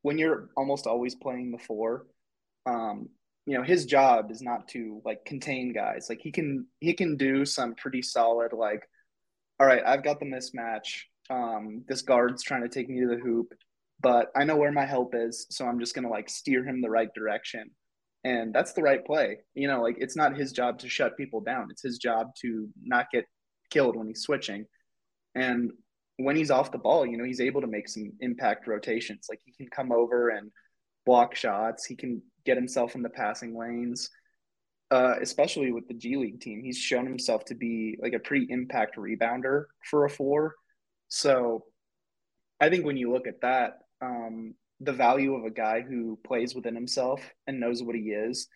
when 0.00 0.16
you're 0.16 0.48
almost 0.56 0.86
always 0.86 1.14
playing 1.14 1.50
the 1.50 1.58
four, 1.58 2.06
um, 2.64 3.10
you 3.44 3.58
know 3.58 3.62
his 3.62 3.84
job 3.84 4.30
is 4.30 4.40
not 4.40 4.66
to 4.68 5.02
like 5.04 5.26
contain 5.26 5.74
guys. 5.74 6.06
Like 6.08 6.22
he 6.22 6.32
can 6.32 6.66
he 6.80 6.94
can 6.94 7.18
do 7.18 7.44
some 7.44 7.74
pretty 7.74 8.00
solid 8.00 8.54
like, 8.54 8.88
all 9.60 9.66
right, 9.66 9.82
I've 9.84 10.02
got 10.02 10.20
the 10.20 10.24
mismatch 10.24 11.02
um, 11.30 11.84
this 11.88 12.02
guard's 12.02 12.42
trying 12.42 12.62
to 12.62 12.68
take 12.68 12.88
me 12.88 13.00
to 13.00 13.06
the 13.06 13.16
hoop, 13.16 13.52
but 14.04 14.30
I 14.36 14.44
know 14.44 14.56
where 14.56 14.70
my 14.70 14.84
help 14.84 15.14
is, 15.14 15.46
so 15.48 15.64
I'm 15.66 15.80
just 15.80 15.94
gonna 15.94 16.10
like 16.10 16.28
steer 16.28 16.62
him 16.62 16.82
the 16.82 16.90
right 16.90 17.08
direction. 17.14 17.70
And 18.22 18.54
that's 18.54 18.74
the 18.74 18.82
right 18.82 19.04
play. 19.04 19.38
You 19.54 19.66
know, 19.66 19.80
like 19.82 19.96
it's 19.98 20.14
not 20.14 20.36
his 20.36 20.52
job 20.52 20.78
to 20.80 20.90
shut 20.90 21.16
people 21.16 21.40
down. 21.40 21.68
It's 21.70 21.82
his 21.82 21.96
job 21.98 22.28
to 22.42 22.68
not 22.82 23.06
get 23.10 23.24
killed 23.70 23.96
when 23.96 24.06
he's 24.06 24.20
switching. 24.20 24.66
And 25.34 25.72
when 26.18 26.36
he's 26.36 26.50
off 26.50 26.70
the 26.70 26.78
ball, 26.78 27.06
you 27.06 27.16
know, 27.16 27.24
he's 27.24 27.40
able 27.40 27.62
to 27.62 27.66
make 27.66 27.88
some 27.88 28.12
impact 28.20 28.66
rotations. 28.66 29.26
Like 29.30 29.40
he 29.44 29.52
can 29.52 29.68
come 29.68 29.90
over 29.90 30.28
and 30.28 30.50
block 31.06 31.34
shots. 31.34 31.86
He 31.86 31.96
can 31.96 32.22
get 32.44 32.58
himself 32.58 32.94
in 32.94 33.02
the 33.02 33.08
passing 33.08 33.58
lanes. 33.58 34.10
Uh, 34.90 35.14
especially 35.22 35.72
with 35.72 35.88
the 35.88 35.94
G 35.94 36.16
League 36.16 36.40
team, 36.40 36.62
he's 36.62 36.76
shown 36.76 37.06
himself 37.06 37.46
to 37.46 37.54
be 37.54 37.96
like 38.02 38.12
a 38.12 38.18
pretty 38.18 38.46
impact 38.50 38.96
rebounder 38.96 39.64
for 39.90 40.04
a 40.04 40.10
four. 40.10 40.54
So 41.08 41.64
I 42.60 42.68
think 42.68 42.84
when 42.84 42.98
you 42.98 43.10
look 43.10 43.26
at 43.26 43.40
that, 43.40 43.78
um, 44.00 44.54
the 44.80 44.92
value 44.92 45.34
of 45.34 45.44
a 45.44 45.50
guy 45.50 45.80
who 45.80 46.18
plays 46.24 46.54
within 46.54 46.74
himself 46.74 47.20
and 47.46 47.60
knows 47.60 47.82
what 47.82 47.94
he 47.94 48.10
is, 48.10 48.48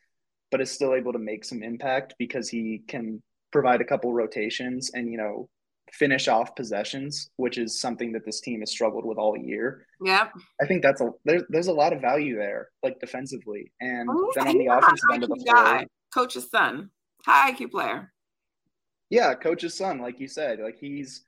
but 0.50 0.60
is 0.60 0.70
still 0.70 0.94
able 0.94 1.12
to 1.12 1.18
make 1.18 1.44
some 1.44 1.62
impact 1.62 2.14
because 2.18 2.48
he 2.48 2.82
can 2.88 3.22
provide 3.52 3.80
a 3.80 3.84
couple 3.84 4.12
rotations 4.12 4.90
and, 4.94 5.10
you 5.10 5.16
know, 5.16 5.48
finish 5.92 6.28
off 6.28 6.54
possessions, 6.54 7.30
which 7.36 7.58
is 7.58 7.80
something 7.80 8.12
that 8.12 8.24
this 8.24 8.40
team 8.40 8.60
has 8.60 8.70
struggled 8.70 9.04
with 9.04 9.18
all 9.18 9.36
year. 9.36 9.86
Yeah. 10.04 10.28
I 10.60 10.66
think 10.66 10.82
that's 10.82 11.00
a 11.00 11.10
there's 11.24 11.42
there's 11.48 11.68
a 11.68 11.72
lot 11.72 11.92
of 11.92 12.00
value 12.00 12.36
there, 12.36 12.68
like 12.82 13.00
defensively. 13.00 13.72
And 13.80 14.08
oh, 14.10 14.32
then 14.34 14.48
on 14.48 14.58
the 14.58 14.66
offensive 14.66 15.08
end 15.12 15.22
of 15.24 15.30
the 15.30 15.36
floor. 15.36 15.84
Coach's 16.12 16.50
son. 16.50 16.90
High 17.24 17.52
IQ 17.52 17.70
player. 17.70 18.12
Yeah, 19.10 19.34
coach's 19.34 19.74
son, 19.74 20.00
like 20.00 20.20
you 20.20 20.28
said. 20.28 20.60
Like 20.60 20.78
he's 20.78 21.24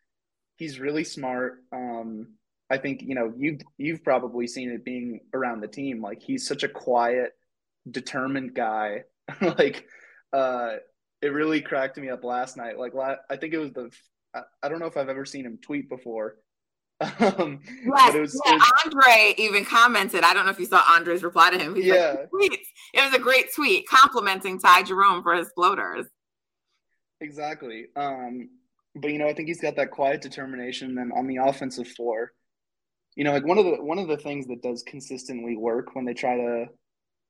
he's 0.56 0.78
really 0.78 1.04
smart. 1.04 1.64
Um, 1.72 2.34
I 2.70 2.78
think 2.78 3.02
you 3.02 3.14
know 3.14 3.32
you've 3.36 3.60
you've 3.78 4.04
probably 4.04 4.46
seen 4.46 4.70
it 4.70 4.84
being 4.84 5.20
around 5.34 5.60
the 5.60 5.68
team. 5.68 6.00
Like 6.00 6.22
he's 6.22 6.46
such 6.46 6.62
a 6.62 6.68
quiet, 6.68 7.32
determined 7.90 8.54
guy. 8.54 9.04
like 9.40 9.86
uh, 10.32 10.76
it 11.20 11.28
really 11.28 11.60
cracked 11.60 11.98
me 11.98 12.08
up 12.08 12.24
last 12.24 12.56
night. 12.56 12.78
Like 12.78 12.92
I 12.96 13.36
think 13.36 13.54
it 13.54 13.58
was 13.58 13.72
the 13.72 13.90
I, 14.34 14.42
I 14.62 14.68
don't 14.68 14.78
know 14.78 14.86
if 14.86 14.96
I've 14.96 15.08
ever 15.08 15.24
seen 15.24 15.44
him 15.44 15.58
tweet 15.60 15.88
before. 15.88 16.36
um, 17.00 17.60
yes, 17.82 18.14
it 18.14 18.20
was, 18.20 18.42
yeah, 18.44 18.54
was, 18.54 18.72
Andre 18.84 19.34
even 19.38 19.64
commented. 19.64 20.22
I 20.22 20.34
don't 20.34 20.44
know 20.44 20.52
if 20.52 20.60
you 20.60 20.66
saw 20.66 20.82
Andre's 20.94 21.22
reply 21.22 21.50
to 21.50 21.58
him. 21.58 21.74
He's 21.74 21.86
yeah, 21.86 22.26
like, 22.32 22.52
it 22.92 23.02
was 23.02 23.14
a 23.14 23.18
great 23.18 23.54
tweet 23.54 23.88
complimenting 23.88 24.60
Ty 24.60 24.82
Jerome 24.82 25.22
for 25.22 25.34
his 25.34 25.50
floaters. 25.54 26.06
Exactly. 27.22 27.86
Um, 27.96 28.50
but 28.94 29.10
you 29.10 29.18
know, 29.18 29.28
I 29.28 29.32
think 29.32 29.48
he's 29.48 29.62
got 29.62 29.76
that 29.76 29.90
quiet 29.90 30.20
determination. 30.20 30.98
And 30.98 31.10
on 31.12 31.26
the 31.26 31.36
offensive 31.36 31.88
floor, 31.88 32.32
you 33.20 33.24
know, 33.24 33.34
like 33.34 33.44
one 33.44 33.58
of 33.58 33.66
the 33.66 33.72
one 33.72 33.98
of 33.98 34.08
the 34.08 34.16
things 34.16 34.46
that 34.46 34.62
does 34.62 34.82
consistently 34.82 35.54
work 35.54 35.94
when 35.94 36.06
they 36.06 36.14
try 36.14 36.38
to 36.38 36.64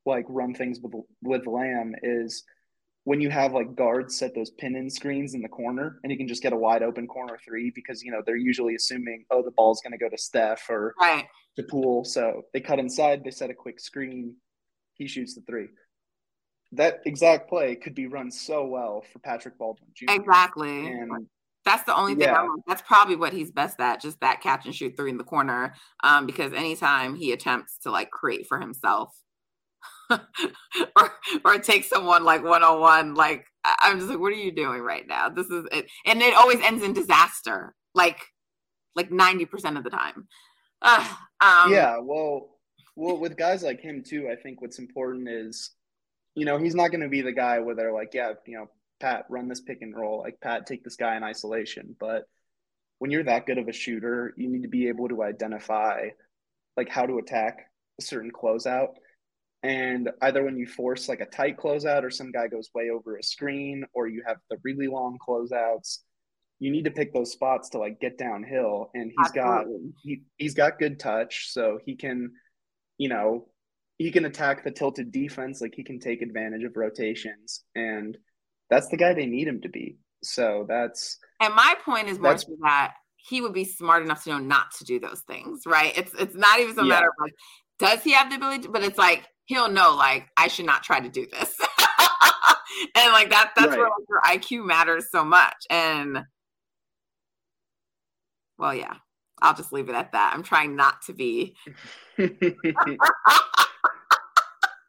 like 0.07 0.25
run 0.29 0.55
things 0.55 0.79
with 0.81 0.93
with 1.21 1.49
Lamb 1.49 1.97
is 2.05 2.45
when 3.03 3.21
you 3.21 3.29
have 3.29 3.55
like 3.55 3.75
guards 3.75 4.17
set 4.17 4.33
those 4.33 4.53
pin 4.53 4.77
in 4.77 4.89
screens 4.89 5.35
in 5.35 5.43
the 5.43 5.49
corner 5.49 5.99
and 6.05 6.13
you 6.13 6.17
can 6.17 6.29
just 6.29 6.45
get 6.45 6.53
a 6.53 6.57
wide 6.57 6.85
open 6.85 7.09
corner 7.09 7.37
three 7.45 7.73
because 7.75 8.05
you 8.05 8.13
know 8.13 8.23
they're 8.25 8.37
usually 8.37 8.77
assuming 8.77 9.25
oh 9.33 9.43
the 9.43 9.51
ball's 9.51 9.81
going 9.83 9.91
to 9.91 9.99
go 9.99 10.09
to 10.09 10.17
Steph 10.17 10.65
or 10.71 10.95
right. 11.01 11.25
to 11.57 11.65
Poole 11.65 12.05
so 12.05 12.43
they 12.55 12.61
cut 12.61 12.79
inside 12.79 13.25
they 13.25 13.33
set 13.33 13.51
a 13.51 13.55
quick 13.55 13.81
screen 13.81 14.37
he 14.95 15.09
shoots 15.09 15.35
the 15.35 15.41
three 15.41 15.67
that 16.71 17.01
exact 17.05 17.49
play 17.49 17.75
could 17.75 17.97
be 17.97 18.07
run 18.07 18.31
so 18.31 18.65
well 18.65 19.03
for 19.13 19.19
Patrick 19.19 19.59
Baldwin 19.59 19.91
Jr. 19.97 20.15
exactly 20.15 20.87
and 20.87 21.27
that's 21.71 21.85
the 21.85 21.97
only 21.97 22.15
thing 22.15 22.23
Yeah. 22.23 22.49
That's 22.67 22.83
probably 22.83 23.17
what 23.17 23.33
he's 23.33 23.51
best 23.53 23.79
at 23.81 24.01
just 24.01 24.21
that 24.21 24.41
catch 24.43 24.67
and 24.67 24.75
shoot 24.75 24.97
three 24.97 25.11
in 25.11 25.19
the 25.19 25.25
corner 25.25 25.75
um 26.03 26.27
because 26.27 26.53
anytime 26.53 27.15
he 27.15 27.33
attempts 27.33 27.79
to 27.83 27.91
like 27.91 28.11
create 28.11 28.47
for 28.49 28.59
himself 28.59 29.15
or 30.11 31.13
or 31.45 31.59
take 31.59 31.85
someone 31.85 32.25
like 32.25 32.43
one 32.43 32.63
on 32.63 32.81
one 32.81 33.15
like 33.15 33.47
I'm 33.65 33.99
just 33.99 34.11
like 34.11 34.19
what 34.19 34.33
are 34.33 34.37
you 34.37 34.53
doing 34.53 34.81
right 34.81 35.07
now? 35.07 35.29
This 35.29 35.47
is 35.47 35.65
it 35.71 35.87
and 36.05 36.21
it 36.21 36.35
always 36.35 36.61
ends 36.61 36.83
in 36.83 36.93
disaster 36.93 37.75
like 37.95 38.19
like 38.97 39.11
90% 39.11 39.79
of 39.79 39.85
the 39.85 39.91
time. 39.91 40.27
Ugh, 40.83 41.17
um 41.41 41.73
yeah, 41.73 41.99
well, 41.99 42.57
well, 42.97 43.19
with 43.19 43.37
guys 43.37 43.63
like 43.63 43.81
him 43.81 44.03
too, 44.03 44.29
I 44.31 44.37
think 44.37 44.61
what's 44.61 44.79
important 44.79 45.29
is, 45.29 45.71
you 46.35 46.45
know, 46.45 46.59
he's 46.59 46.75
not 46.75 46.89
going 46.89 47.03
to 47.03 47.09
be 47.09 47.23
the 47.23 47.33
guy 47.33 47.59
where 47.61 47.75
they're 47.75 47.93
like, 47.93 48.11
yeah, 48.13 48.33
you 48.47 48.59
know, 48.59 48.69
Pat, 49.01 49.25
run 49.29 49.49
this 49.49 49.61
pick 49.61 49.83
and 49.83 49.97
roll, 49.97 50.21
like 50.21 50.39
Pat, 50.41 50.67
take 50.67 50.85
this 50.85 50.97
guy 50.97 51.17
in 51.17 51.25
isolation. 51.25 51.97
But 51.99 52.25
when 52.99 53.11
you're 53.11 53.25
that 53.25 53.47
good 53.47 53.59
of 53.59 53.69
a 53.69 53.73
shooter, 53.73 54.35
you 54.37 54.49
need 54.49 54.63
to 54.63 54.69
be 54.69 54.89
able 54.89 55.09
to 55.09 55.23
identify 55.23 56.09
like 56.77 56.89
how 56.89 57.07
to 57.07 57.19
attack 57.19 57.67
a 57.99 58.05
certain 58.05 58.31
closeout. 58.31 58.95
And 59.63 60.11
either 60.23 60.45
when 60.45 60.57
you 60.57 60.67
force 60.67 61.09
like 61.09 61.21
a 61.21 61.27
tight 61.27 61.59
closeout 61.59 62.03
or 62.03 62.11
some 62.11 62.33
guy 62.33 62.49
goes 62.49 62.71
way 62.75 62.91
over 62.91 63.17
a 63.17 63.23
screen 63.23 63.85
or 63.93 64.07
you 64.07 64.23
have 64.27 64.39
the 64.49 64.57
really 64.65 64.87
long 64.87 65.19
closeouts, 65.27 65.99
you 66.61 66.71
need 66.71 66.85
to 66.85 66.91
pick 66.91 67.13
those 67.13 67.33
spots 67.33 67.71
to 67.71 67.79
like 67.79 68.01
get 68.01 68.19
downhill. 68.19 68.91
And 68.95 69.11
he's 69.17 69.33
got 69.33 69.65
he 70.03 70.23
he's 70.37 70.55
got 70.55 70.79
good 70.79 71.01
touch, 71.01 71.51
so 71.51 71.79
he 71.85 71.97
can, 71.97 72.33
you 72.99 73.09
know, 73.09 73.49
he 73.99 74.11
can 74.11 74.27
attack 74.27 74.63
the 74.63 74.71
tilted 74.71 75.11
defense. 75.11 75.61
Like 75.61 75.75
he 75.75 75.83
can 75.83 75.99
take 75.99 76.23
advantage 76.23 76.65
of 76.65 76.77
rotations, 76.77 77.65
and 77.75 78.17
that's 78.71 78.89
the 78.89 78.97
guy 78.97 79.13
they 79.13 79.27
need 79.27 79.49
him 79.49 79.61
to 79.63 79.69
be. 79.69 79.99
So 80.23 80.65
that's 80.69 81.19
And 81.41 81.55
my 81.55 81.75
point 81.85 82.09
is 82.09 82.19
more 82.19 82.35
that 82.63 82.95
he 83.17 83.41
would 83.41 83.53
be 83.53 83.65
smart 83.65 84.03
enough 84.03 84.25
to 84.25 84.31
know 84.31 84.39
not 84.39 84.73
to 84.79 84.85
do 84.85 84.99
those 84.99 85.21
things, 85.21 85.63
right? 85.67 85.97
It's 85.97 86.15
it's 86.15 86.35
not 86.35 86.61
even 86.61 86.75
so 86.75 86.83
Yeah. 86.83 86.89
matter 86.89 87.09
of 87.09 87.15
like, 87.21 87.35
does 87.79 88.03
he 88.03 88.13
have 88.13 88.31
the 88.31 88.37
ability? 88.37 88.63
To, 88.65 88.69
but 88.71 88.83
it's 88.83 88.99
like 88.99 89.27
he'll 89.47 89.69
know, 89.71 89.95
like, 89.97 90.29
I 90.37 90.49
should 90.49 90.67
not 90.67 90.83
try 90.83 91.01
to 91.01 91.09
do 91.09 91.27
this, 91.27 91.55
and 92.97 93.13
like 93.13 93.31
that 93.31 93.53
that's 93.57 93.77
where 93.77 93.87
Right. 93.87 93.93
like, 94.25 94.43
your 94.53 94.63
IQ 94.63 94.67
matters 94.67 95.11
so 95.11 95.25
much. 95.25 95.57
And 95.69 96.21
well, 98.59 98.75
yeah, 98.75 98.95
I'll 99.41 99.55
just 99.55 99.73
leave 99.73 99.89
it 99.89 99.95
at 99.95 100.13
that. 100.13 100.33
I'm 100.35 100.43
trying 100.43 100.77
not 100.77 101.03
to 101.07 101.13
be. 101.13 101.57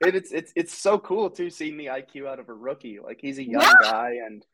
it, 0.05 0.15
it's 0.15 0.31
it's 0.31 0.53
it's 0.55 0.73
so 0.73 0.97
cool 0.99 1.29
too 1.29 1.49
seeing 1.49 1.77
the 1.77 1.87
IQ 1.87 2.27
out 2.27 2.39
of 2.39 2.49
a 2.49 2.53
rookie. 2.53 2.99
Like 3.03 3.19
he's 3.21 3.37
a 3.37 3.43
young 3.43 3.61
Yeah. 3.61 3.73
guy, 3.91 4.11
and 4.25 4.45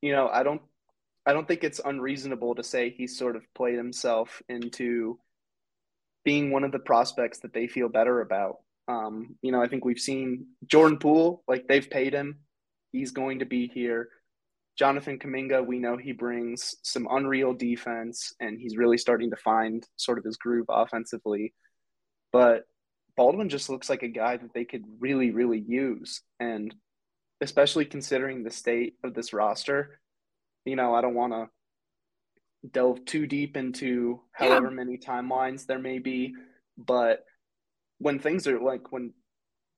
you 0.00 0.12
know 0.12 0.28
I 0.28 0.42
don't 0.42 0.62
I 1.24 1.32
don't 1.32 1.46
think 1.48 1.64
it's 1.64 1.80
unreasonable 1.84 2.54
to 2.54 2.62
say 2.62 2.90
he's 2.90 3.18
sort 3.18 3.36
of 3.36 3.42
played 3.54 3.76
himself 3.76 4.42
into 4.48 5.18
being 6.24 6.50
one 6.50 6.64
of 6.64 6.72
the 6.72 6.78
prospects 6.78 7.40
that 7.40 7.52
they 7.52 7.66
feel 7.66 7.88
better 7.88 8.20
about. 8.20 8.56
Um, 8.88 9.36
you 9.42 9.52
know, 9.52 9.62
I 9.62 9.68
think 9.68 9.84
we've 9.84 9.98
seen 9.98 10.46
Jordan 10.66 10.98
Poole, 10.98 11.42
like 11.48 11.66
they've 11.68 11.88
paid 11.88 12.12
him. 12.12 12.40
He's 12.92 13.10
going 13.10 13.40
to 13.40 13.46
be 13.46 13.68
here. 13.68 14.08
Jonathan 14.78 15.18
Kuminga, 15.18 15.64
we 15.66 15.78
know 15.78 15.96
he 15.96 16.12
brings 16.12 16.74
some 16.82 17.08
unreal 17.10 17.54
defense 17.54 18.34
and 18.40 18.60
he's 18.60 18.76
really 18.76 18.98
starting 18.98 19.30
to 19.30 19.36
find 19.36 19.86
sort 19.96 20.18
of 20.18 20.24
his 20.24 20.36
groove 20.36 20.66
offensively. 20.68 21.54
But 22.32 22.64
Baldwin 23.16 23.48
just 23.48 23.70
looks 23.70 23.88
like 23.88 24.02
a 24.02 24.08
guy 24.08 24.36
that 24.36 24.52
they 24.54 24.64
could 24.64 24.84
really, 24.98 25.30
really 25.30 25.60
use. 25.60 26.22
And 26.38 26.74
especially 27.40 27.84
considering 27.84 28.42
the 28.42 28.50
state 28.50 28.94
of 29.04 29.14
this 29.14 29.32
roster, 29.32 30.00
you 30.64 30.76
know, 30.76 30.94
I 30.94 31.00
don't 31.00 31.14
want 31.14 31.32
to 31.32 31.48
delve 32.72 33.04
too 33.04 33.26
deep 33.26 33.56
into 33.56 34.20
Yeah. 34.40 34.48
however 34.48 34.70
many 34.70 34.98
timelines 34.98 35.66
there 35.66 35.78
may 35.78 35.98
be. 35.98 36.34
But 36.76 37.24
when 37.98 38.18
things 38.18 38.46
are 38.46 38.60
like 38.60 38.92
when 38.92 39.14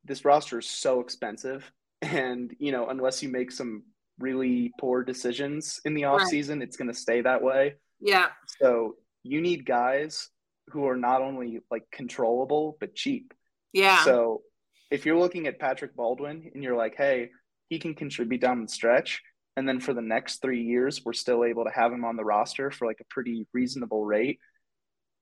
this 0.05 0.24
roster 0.24 0.59
is 0.59 0.68
so 0.68 1.01
expensive, 1.01 1.70
and, 2.03 2.55
you 2.59 2.72
know, 2.72 2.88
unless 2.88 3.22
you 3.22 3.29
make 3.29 3.51
some 3.51 3.85
really 4.18 4.72
poor 4.81 5.03
decisions 5.05 5.81
in 5.85 5.94
the 5.94 6.05
Right. 6.05 6.20
offseason, 6.20 6.62
it's 6.62 6.77
going 6.77 6.88
to 6.88 6.94
stay 6.94 7.20
that 7.20 7.42
way. 7.42 7.77
Yeah, 8.01 8.31
So 8.61 8.96
you 9.24 9.40
need 9.40 9.66
guys 9.66 10.31
who 10.73 10.87
are 10.87 10.97
not 10.97 11.23
only 11.23 11.61
like 11.71 11.85
controllable 11.91 12.77
but 12.81 12.95
cheap. 12.95 13.35
yeah, 13.73 14.05
So 14.05 14.43
if 14.91 15.05
you're 15.05 15.19
looking 15.19 15.47
at 15.47 15.59
Patrick 15.59 15.95
Baldwin 15.95 16.51
and 16.55 16.63
you're 16.63 16.77
like, 16.77 16.95
hey, 16.97 17.31
he 17.69 17.79
can 17.79 17.95
contribute 17.95 18.41
down 18.41 18.63
the 18.63 18.69
stretch, 18.69 19.21
and 19.57 19.69
then 19.69 19.81
for 19.81 19.93
the 19.93 20.01
next 20.01 20.41
three 20.41 20.63
years 20.63 21.03
we're 21.05 21.13
still 21.13 21.45
able 21.45 21.65
to 21.65 21.71
have 21.71 21.93
him 21.93 22.05
on 22.05 22.17
the 22.17 22.25
roster 22.25 22.71
for 22.71 22.87
like 22.87 23.01
a 23.01 23.05
pretty 23.11 23.47
reasonable 23.53 24.05
rate, 24.05 24.39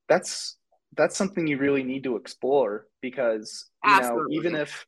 that's 0.07 0.57
that's 0.95 1.17
something 1.17 1.47
you 1.47 1.57
really 1.57 1.83
need 1.83 2.03
to 2.03 2.15
explore 2.15 2.87
because 3.01 3.65
you 3.83 3.91
Absolutely. 3.91 4.37
know 4.37 4.41
even 4.41 4.55
if 4.55 4.85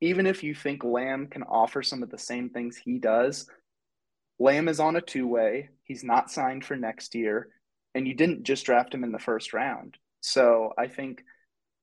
even 0.00 0.26
if 0.26 0.42
you 0.42 0.54
think 0.54 0.84
Lamb 0.84 1.28
can 1.28 1.44
offer 1.44 1.82
some 1.82 2.02
of 2.02 2.10
the 2.10 2.18
same 2.18 2.50
things 2.50 2.76
he 2.76 2.98
does, 2.98 3.48
Lamb 4.38 4.68
is 4.68 4.80
on 4.80 4.96
a 4.96 5.00
two 5.00 5.26
way. 5.26 5.70
He's 5.84 6.04
not 6.04 6.30
signed 6.30 6.64
for 6.64 6.76
next 6.76 7.14
year, 7.14 7.48
and 7.94 8.06
you 8.06 8.14
didn't 8.14 8.44
just 8.44 8.66
draft 8.66 8.94
him 8.94 9.04
in 9.04 9.12
the 9.12 9.18
first 9.18 9.52
round. 9.52 9.96
So 10.20 10.72
I 10.78 10.88
think 10.88 11.22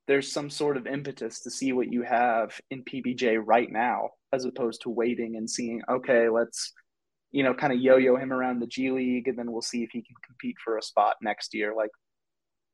there's 0.08 0.32
some 0.32 0.50
sort 0.50 0.78
of 0.78 0.88
impetus 0.88 1.42
to 1.42 1.52
see 1.52 1.74
what 1.74 1.92
you 1.92 2.04
have 2.04 2.60
in 2.70 2.84
PBJ 2.84 3.40
right 3.44 3.72
now, 3.72 4.10
as 4.34 4.46
opposed 4.46 4.82
to 4.82 4.90
waiting 4.90 5.36
and 5.38 5.50
seeing, 5.50 5.82
okay, 5.90 6.28
let's, 6.28 6.74
you 7.32 7.44
know, 7.44 7.54
kind 7.54 7.72
of 7.72 7.80
yo 7.80 7.98
yo 7.98 8.18
him 8.18 8.34
around 8.34 8.60
the 8.60 8.68
G 8.68 8.92
League, 8.92 9.28
and 9.28 9.38
then 9.38 9.52
we'll 9.52 9.62
see 9.62 9.84
if 9.84 9.92
he 9.92 10.02
can 10.02 10.16
compete 10.26 10.56
for 10.64 10.78
a 10.78 10.82
spot 10.82 11.16
next 11.22 11.54
year. 11.54 11.74
Like, 11.76 11.92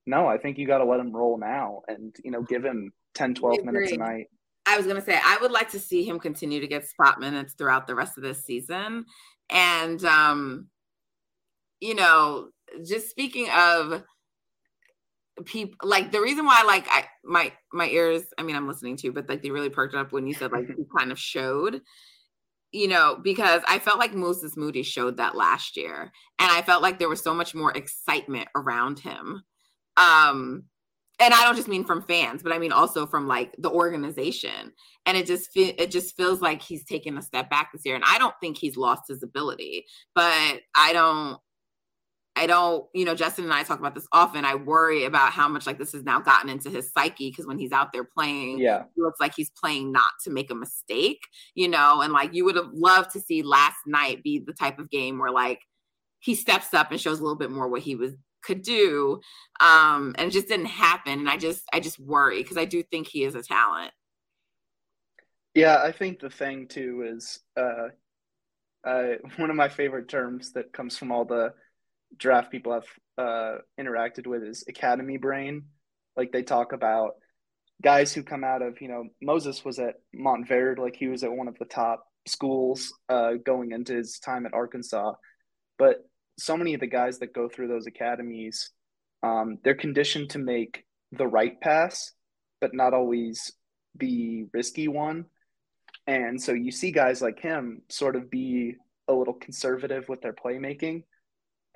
no, 0.06 0.26
I 0.26 0.38
think 0.38 0.58
you 0.58 0.66
got 0.66 0.80
to 0.80 0.86
let 0.86 1.00
him 1.00 1.12
roll 1.12 1.38
now 1.38 1.82
and, 1.88 2.16
you 2.24 2.32
know, 2.32 2.42
give 2.42 2.64
him 2.64 2.92
10, 3.16 3.36
12 3.36 3.66
minutes 3.66 3.92
a 3.92 3.98
night. 3.98 4.28
I 4.68 4.76
was 4.76 4.86
gonna 4.86 5.02
say 5.02 5.18
I 5.24 5.38
would 5.42 5.52
like 5.52 5.72
to 5.72 5.80
see 5.80 6.04
him 6.04 6.20
continue 6.20 6.60
to 6.60 6.68
get 6.68 6.86
spot 6.86 7.22
minutes 7.22 7.54
throughout 7.54 7.88
the 7.88 7.96
rest 7.96 8.18
of 8.18 8.24
this 8.24 8.44
season. 8.44 9.06
And 9.50 10.04
um, 10.04 10.68
you 11.80 11.96
know, 11.96 12.50
just 12.86 13.10
speaking 13.10 13.50
of 13.50 14.04
people 15.46 15.76
like 15.88 16.12
the 16.12 16.22
reason 16.22 16.46
why 16.46 16.64
like 16.64 16.88
I 16.90 17.06
my 17.24 17.52
my 17.72 17.88
ears, 17.88 18.24
I 18.38 18.44
mean 18.44 18.56
I'm 18.56 18.68
listening 18.68 18.98
to, 18.98 19.08
you, 19.08 19.14
but 19.14 19.30
like 19.30 19.42
they 19.44 19.52
really 19.52 19.70
perked 19.70 19.96
up 19.96 20.12
when 20.12 20.28
you 20.28 20.34
said 20.34 20.52
like 20.52 20.68
he 20.68 20.84
kind 20.98 21.12
of 21.12 21.20
showed, 21.20 21.82
you 22.72 22.88
know, 22.88 23.20
because 23.24 23.62
I 23.68 23.80
felt 23.80 24.00
like 24.00 24.14
Moses 24.14 24.58
Moody 24.58 24.84
showed 24.84 25.18
that 25.18 25.36
last 25.36 25.78
year. 25.78 26.12
And 26.40 26.52
I 26.52 26.62
felt 26.62 26.82
like 26.82 27.00
there 27.00 27.10
was 27.10 27.22
so 27.22 27.34
much 27.34 27.54
more 27.54 27.72
excitement 27.72 28.48
around 28.56 29.00
him. 29.00 29.44
Um 29.96 30.64
and 31.20 31.34
I 31.34 31.44
don't 31.44 31.56
just 31.56 31.68
mean 31.68 31.84
from 31.84 32.04
fans, 32.04 32.44
but 32.44 32.52
I 32.52 32.60
mean 32.60 32.72
also 32.72 33.06
from 33.06 33.28
like 33.28 33.56
the 33.58 33.72
organization. 33.72 34.74
And 35.06 35.18
it 35.18 35.26
just 35.26 35.52
fe- 35.52 35.76
it 35.78 35.90
just 35.90 36.16
feels 36.16 36.42
like 36.42 36.62
he's 36.62 36.86
taken 36.86 37.18
a 37.18 37.22
step 37.22 37.50
back 37.50 37.72
this 37.72 37.84
year. 37.86 37.96
And 37.96 38.04
I 38.06 38.18
don't 38.20 38.36
think 38.40 38.58
he's 38.58 38.78
lost 38.78 39.04
his 39.08 39.24
ability, 39.24 39.86
but 40.14 40.60
I 40.76 40.94
don't. 40.94 41.40
I 42.38 42.48
don't, 42.48 42.86
you 42.94 43.06
know, 43.06 43.16
Justin 43.16 43.46
and 43.46 43.54
I 43.54 43.64
talk 43.64 43.80
about 43.80 43.96
this 43.96 44.08
often. 44.12 44.46
I 44.46 44.56
worry 44.56 45.06
about 45.06 45.32
how 45.32 45.48
much 45.48 45.66
like 45.68 45.78
this 45.80 45.92
has 45.94 46.04
now 46.04 46.20
gotten 46.20 46.50
into 46.50 46.70
his 46.70 46.92
psyche 46.92 47.30
because 47.30 47.46
when 47.48 47.58
he's 47.60 47.72
out 47.72 47.92
there 47.94 48.04
playing, 48.04 48.60
Yeah. 48.60 48.84
he 48.96 49.02
looks 49.02 49.20
like 49.20 49.34
he's 49.36 49.50
playing 49.50 49.92
not 49.92 50.06
to 50.24 50.30
make 50.32 50.52
a 50.52 50.56
mistake, 50.56 51.22
you 51.56 51.68
know, 51.68 52.02
and 52.02 52.14
like 52.14 52.34
you 52.34 52.46
would 52.46 52.56
have 52.56 52.72
loved 52.74 53.12
to 53.12 53.20
see 53.20 53.42
last 53.44 53.78
night 53.88 54.24
be 54.24 54.40
the 54.40 54.54
type 54.54 54.80
of 54.80 54.90
game 54.90 55.20
where 55.20 55.32
like 55.32 55.62
he 56.20 56.36
steps 56.36 56.74
up 56.74 56.92
and 56.92 57.02
shows 57.02 57.20
a 57.20 57.24
little 57.24 57.38
bit 57.38 57.52
more 57.52 57.68
what 57.68 57.82
he 57.82 57.96
was 57.96 58.14
could 58.44 58.62
do 58.62 59.20
um 59.60 60.16
and 60.18 60.30
it 60.30 60.32
just 60.32 60.48
didn't 60.48 60.68
happen 60.68 61.20
and 61.20 61.30
i 61.30 61.36
just 61.36 61.64
i 61.74 61.80
just 61.82 62.00
worry 62.00 62.42
because 62.42 62.56
i 62.56 62.64
do 62.64 62.82
think 62.82 63.08
he 63.08 63.24
is 63.26 63.36
a 63.36 63.42
talent 63.44 63.92
Yeah, 65.54 65.82
I 65.84 65.92
think 65.92 66.20
the 66.20 66.30
thing 66.30 66.68
too 66.68 67.04
is 67.14 67.40
uh, 67.58 67.90
uh, 68.86 69.16
one 69.38 69.50
of 69.50 69.56
my 69.56 69.68
favorite 69.68 70.08
terms 70.08 70.54
that 70.54 70.72
comes 70.72 70.98
from 70.98 71.12
all 71.12 71.26
the 71.26 71.54
draft 72.16 72.52
people 72.52 72.74
I've 72.74 72.94
uh, 73.18 73.58
interacted 73.80 74.28
with 74.28 74.44
is 74.44 74.64
academy 74.68 75.18
brain. 75.18 75.66
Like 76.16 76.32
they 76.32 76.44
talk 76.44 76.72
about 76.72 77.16
guys 77.82 78.14
who 78.14 78.24
come 78.24 78.44
out 78.44 78.62
of, 78.62 78.80
you 78.82 78.88
know, 78.88 79.06
Moses 79.22 79.66
was 79.66 79.80
at 79.80 79.96
Montverde, 80.16 80.80
like 80.80 80.96
he 80.96 81.08
was 81.08 81.24
at 81.24 81.32
one 81.32 81.48
of 81.48 81.58
the 81.60 81.66
top 81.66 82.06
schools 82.28 82.94
uh, 83.10 83.34
going 83.46 83.72
into 83.72 83.94
his 83.94 84.20
time 84.20 84.46
at 84.46 84.54
Arkansas. 84.54 85.14
But 85.78 85.98
so 86.38 86.56
many 86.56 86.74
of 86.74 86.80
the 86.80 86.88
guys 86.88 87.20
that 87.20 87.34
go 87.34 87.50
through 87.50 87.68
those 87.68 87.88
academies, 87.88 88.72
Um, 89.24 89.58
they're 89.64 89.76
conditioned 89.88 90.30
to 90.32 90.40
make 90.40 90.86
the 91.12 91.26
right 91.26 91.60
pass, 91.60 92.14
but 92.62 92.74
not 92.74 92.94
always 92.94 93.52
the 93.96 94.46
risky 94.54 94.88
one. 94.88 95.26
And 96.06 96.40
so 96.40 96.54
you 96.54 96.72
see 96.72 96.92
guys 96.92 97.22
like 97.22 97.40
him 97.40 97.82
sort 97.90 98.16
of 98.16 98.30
be 98.30 98.76
a 99.08 99.14
little 99.14 99.34
conservative 99.34 100.08
with 100.08 100.22
their 100.22 100.34
playmaking. 100.34 101.04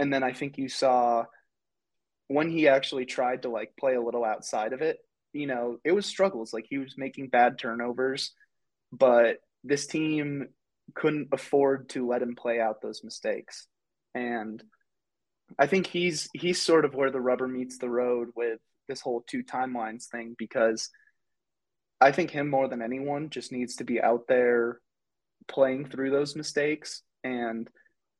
And 0.01 0.11
then 0.11 0.23
I 0.23 0.33
think 0.33 0.57
you 0.57 0.67
saw 0.67 1.25
when 2.27 2.49
he 2.49 2.67
actually 2.67 3.05
tried 3.05 3.43
to 3.43 3.49
like 3.49 3.77
play 3.79 3.93
a 3.93 4.01
little 4.01 4.25
outside 4.25 4.73
of 4.73 4.81
it, 4.81 4.97
you 5.31 5.45
know, 5.45 5.77
it 5.83 5.91
was 5.91 6.07
struggles. 6.07 6.53
Like 6.53 6.65
he 6.67 6.79
was 6.79 6.97
making 6.97 7.29
bad 7.29 7.59
turnovers, 7.59 8.33
but 8.91 9.37
this 9.63 9.85
team 9.85 10.47
couldn't 10.95 11.27
afford 11.31 11.89
to 11.89 12.07
let 12.07 12.23
him 12.23 12.35
play 12.35 12.59
out 12.59 12.81
those 12.81 13.03
mistakes. 13.03 13.67
And 14.15 14.63
I 15.59 15.67
think 15.67 15.85
he's 15.85 16.29
he's 16.33 16.59
sort 16.59 16.83
of 16.83 16.95
where 16.95 17.11
the 17.11 17.21
rubber 17.21 17.47
meets 17.47 17.77
the 17.77 17.89
road 17.89 18.29
with 18.35 18.59
this 18.87 19.01
whole 19.01 19.23
two 19.27 19.43
timelines 19.43 20.05
thing 20.07 20.33
because 20.35 20.89
I 22.01 22.11
think 22.11 22.31
him 22.31 22.49
more 22.49 22.67
than 22.67 22.81
anyone 22.81 23.29
just 23.29 23.51
needs 23.51 23.75
to 23.75 23.83
be 23.83 24.01
out 24.01 24.23
there 24.27 24.79
playing 25.47 25.89
through 25.89 26.09
those 26.09 26.35
mistakes 26.35 27.03
and 27.23 27.69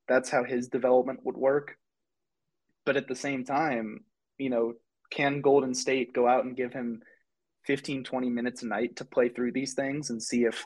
that's 0.08 0.30
how 0.30 0.44
his 0.44 0.68
development 0.68 1.20
would 1.24 1.38
work. 1.38 1.76
But 2.86 2.98
at 2.98 3.08
the 3.08 3.16
same 3.16 3.46
time, 3.46 4.02
you 4.38 4.50
know, 4.50 4.74
can 5.12 5.42
Golden 5.42 5.74
State 5.74 6.14
go 6.14 6.28
out 6.28 6.46
and 6.46 6.56
give 6.56 6.74
him 6.74 7.02
15 7.66 8.04
20 8.04 8.30
minutes 8.30 8.64
a 8.64 8.66
night 8.66 8.96
to 8.96 9.06
play 9.06 9.30
through 9.30 9.52
these 9.52 9.76
things 9.76 10.10
and 10.10 10.22
see 10.22 10.46
if 10.46 10.66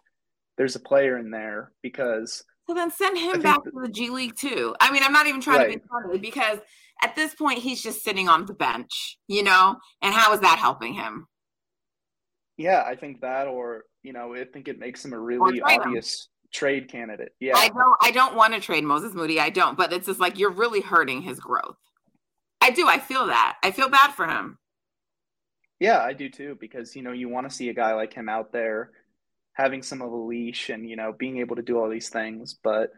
there's 0.58 0.78
a 0.78 0.80
player 0.80 1.17
in 1.17 1.30
there 1.30 1.71
because 1.82 2.43
so 2.67 2.74
then 2.74 2.89
send 2.89 3.17
him 3.17 3.41
back 3.41 3.63
to 3.63 3.71
the 3.71 3.89
G 3.89 4.10
League 4.10 4.36
too. 4.36 4.76
I 4.80 4.91
mean, 4.91 5.04
I'm 5.04 5.13
not 5.13 5.28
even 5.28 5.39
trying 5.39 5.60
right. 5.60 5.74
to 5.74 5.80
be 5.80 5.86
funny 5.88 6.17
because 6.17 6.60
at 7.04 7.15
this 7.15 7.36
point 7.36 7.60
he's 7.60 7.82
just 7.82 8.04
sitting 8.04 8.28
on 8.28 8.45
the 8.45 8.54
bench, 8.54 9.17
you 9.28 9.43
know? 9.43 9.76
And 10.02 10.13
how 10.13 10.34
is 10.34 10.39
that 10.39 10.58
helping 10.58 10.95
him? 10.95 11.28
Yeah, 12.58 12.84
I 12.86 12.95
think 12.95 13.21
that 13.21 13.48
or, 13.48 13.84
you 14.02 14.13
know, 14.13 14.34
I 14.34 14.45
think 14.45 14.67
it 14.67 14.80
makes 14.80 15.06
him 15.06 15.13
a 15.13 15.19
really 15.19 15.62
obvious. 15.62 16.30
Trade 16.56 16.89
candidate. 16.89 17.34
Yeah. 17.39 17.54
I 17.56 17.70
don't 17.70 17.98
I 18.02 18.12
don't 18.12 18.36
want 18.36 18.54
to 18.54 18.60
trade 18.60 18.84
Moses 18.84 19.13
Moody. 19.13 19.39
I 19.39 19.50
don't, 19.50 19.78
but 19.78 19.94
it's 19.94 20.08
just 20.08 20.20
like 20.20 20.39
you're 20.39 20.52
really 20.52 20.82
hurting 20.82 21.22
his 21.22 21.39
growth. 21.39 21.78
I 22.62 22.72
do. 22.72 22.88
I 22.88 23.00
feel 23.00 23.28
that. 23.28 23.58
I 23.63 23.72
feel 23.72 23.89
bad 23.89 24.12
for 24.12 24.28
him. 24.28 24.58
Yeah, 25.80 26.00
I 26.00 26.13
do 26.13 26.30
too, 26.30 26.58
because 26.60 26.96
you 26.96 27.04
know, 27.04 27.12
you 27.12 27.30
want 27.30 27.50
to 27.50 27.56
see 27.56 27.70
a 27.70 27.74
guy 27.74 27.94
like 27.94 28.13
him 28.13 28.30
out 28.30 28.52
there 28.52 28.91
having 29.56 29.82
some 29.82 30.02
of 30.02 30.12
a 30.12 30.15
leash 30.15 30.70
and 30.70 30.88
you 30.88 30.96
know 30.96 31.13
being 31.18 31.39
able 31.39 31.56
to 31.56 31.62
do 31.62 31.80
all 31.80 31.89
these 31.89 32.10
things 32.10 32.56
but 32.62 32.91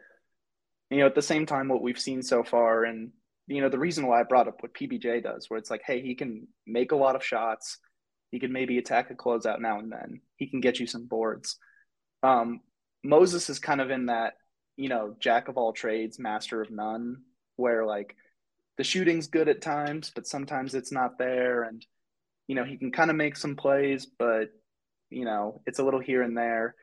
you 0.90 0.98
know 0.98 1.06
at 1.06 1.16
the 1.16 1.22
same 1.22 1.46
time 1.46 1.70
what 1.70 1.82
we've 1.82 2.00
seen 2.00 2.22
so 2.22 2.44
far 2.44 2.84
and 2.84 3.12
you 3.48 3.62
know 3.62 3.70
the 3.70 3.80
reason 3.80 4.06
why 4.06 4.20
i 4.20 4.24
brought 4.24 4.48
up 4.48 4.62
what 4.62 4.74
pbj 4.74 5.24
does 5.24 5.50
where 5.50 5.58
it's 5.58 5.70
like 5.70 5.82
hey 5.86 6.02
he 6.02 6.16
can 6.16 6.48
make 6.66 6.92
a 6.92 6.96
lot 6.96 7.16
of 7.16 7.24
shots 7.24 7.78
he 8.32 8.40
can 8.40 8.52
maybe 8.52 8.78
attack 8.78 9.10
a 9.10 9.16
closeout 9.16 9.62
now 9.62 9.80
and 9.80 9.92
then 9.92 10.20
he 10.36 10.48
can 10.48 10.60
get 10.60 10.80
you 10.80 10.88
some 10.88 11.06
boards 11.06 11.58
um, 12.24 12.62
moses 13.08 13.50
is 13.50 13.60
kind 13.60 13.82
of 13.82 13.90
in 13.90 14.08
that 14.08 14.34
you 14.76 14.90
know 14.90 15.16
jack 15.20 15.48
of 15.48 15.58
all 15.58 15.74
trades 15.74 16.20
master 16.20 16.62
of 16.62 16.70
none 16.70 17.18
where 17.56 17.86
like 17.86 18.16
the 18.78 18.84
shooting's 18.84 19.28
good 19.28 19.48
at 19.48 19.62
times 19.62 20.12
but 20.14 20.28
sometimes 20.28 20.76
it's 20.76 20.92
not 20.92 21.18
there 21.18 21.64
and 21.64 21.86
you 22.48 22.56
know 22.56 22.64
he 22.64 22.78
can 22.78 22.92
kind 22.92 23.10
of 23.10 23.16
make 23.16 23.36
some 23.36 23.56
plays 23.56 24.06
but 24.06 24.50
you 25.10 25.26
know, 25.26 25.62
it's 25.66 25.80
a 25.80 25.84
little 25.84 26.00
here 26.00 26.22
and 26.22 26.38
there. 26.38 26.76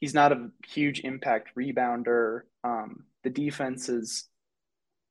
He's 0.00 0.14
not 0.14 0.32
a 0.32 0.50
huge 0.66 1.00
impact 1.00 1.54
rebounder. 1.56 2.42
Um, 2.62 3.04
the 3.22 3.30
defense 3.30 3.88
is, 3.88 4.28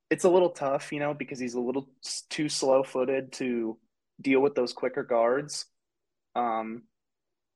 it's 0.10 0.26
a 0.26 0.30
little 0.30 0.50
tough, 0.50 0.92
you 0.92 1.00
know, 1.00 1.14
because 1.14 1.40
he's 1.40 1.56
a 1.56 1.62
little 1.62 1.90
too 2.30 2.50
slow 2.50 2.84
footed 2.84 3.32
to 3.34 3.78
deal 4.22 4.42
with 4.42 4.56
those 4.56 4.74
quicker 4.74 5.04
guards. 5.04 5.66
Um, 6.36 6.84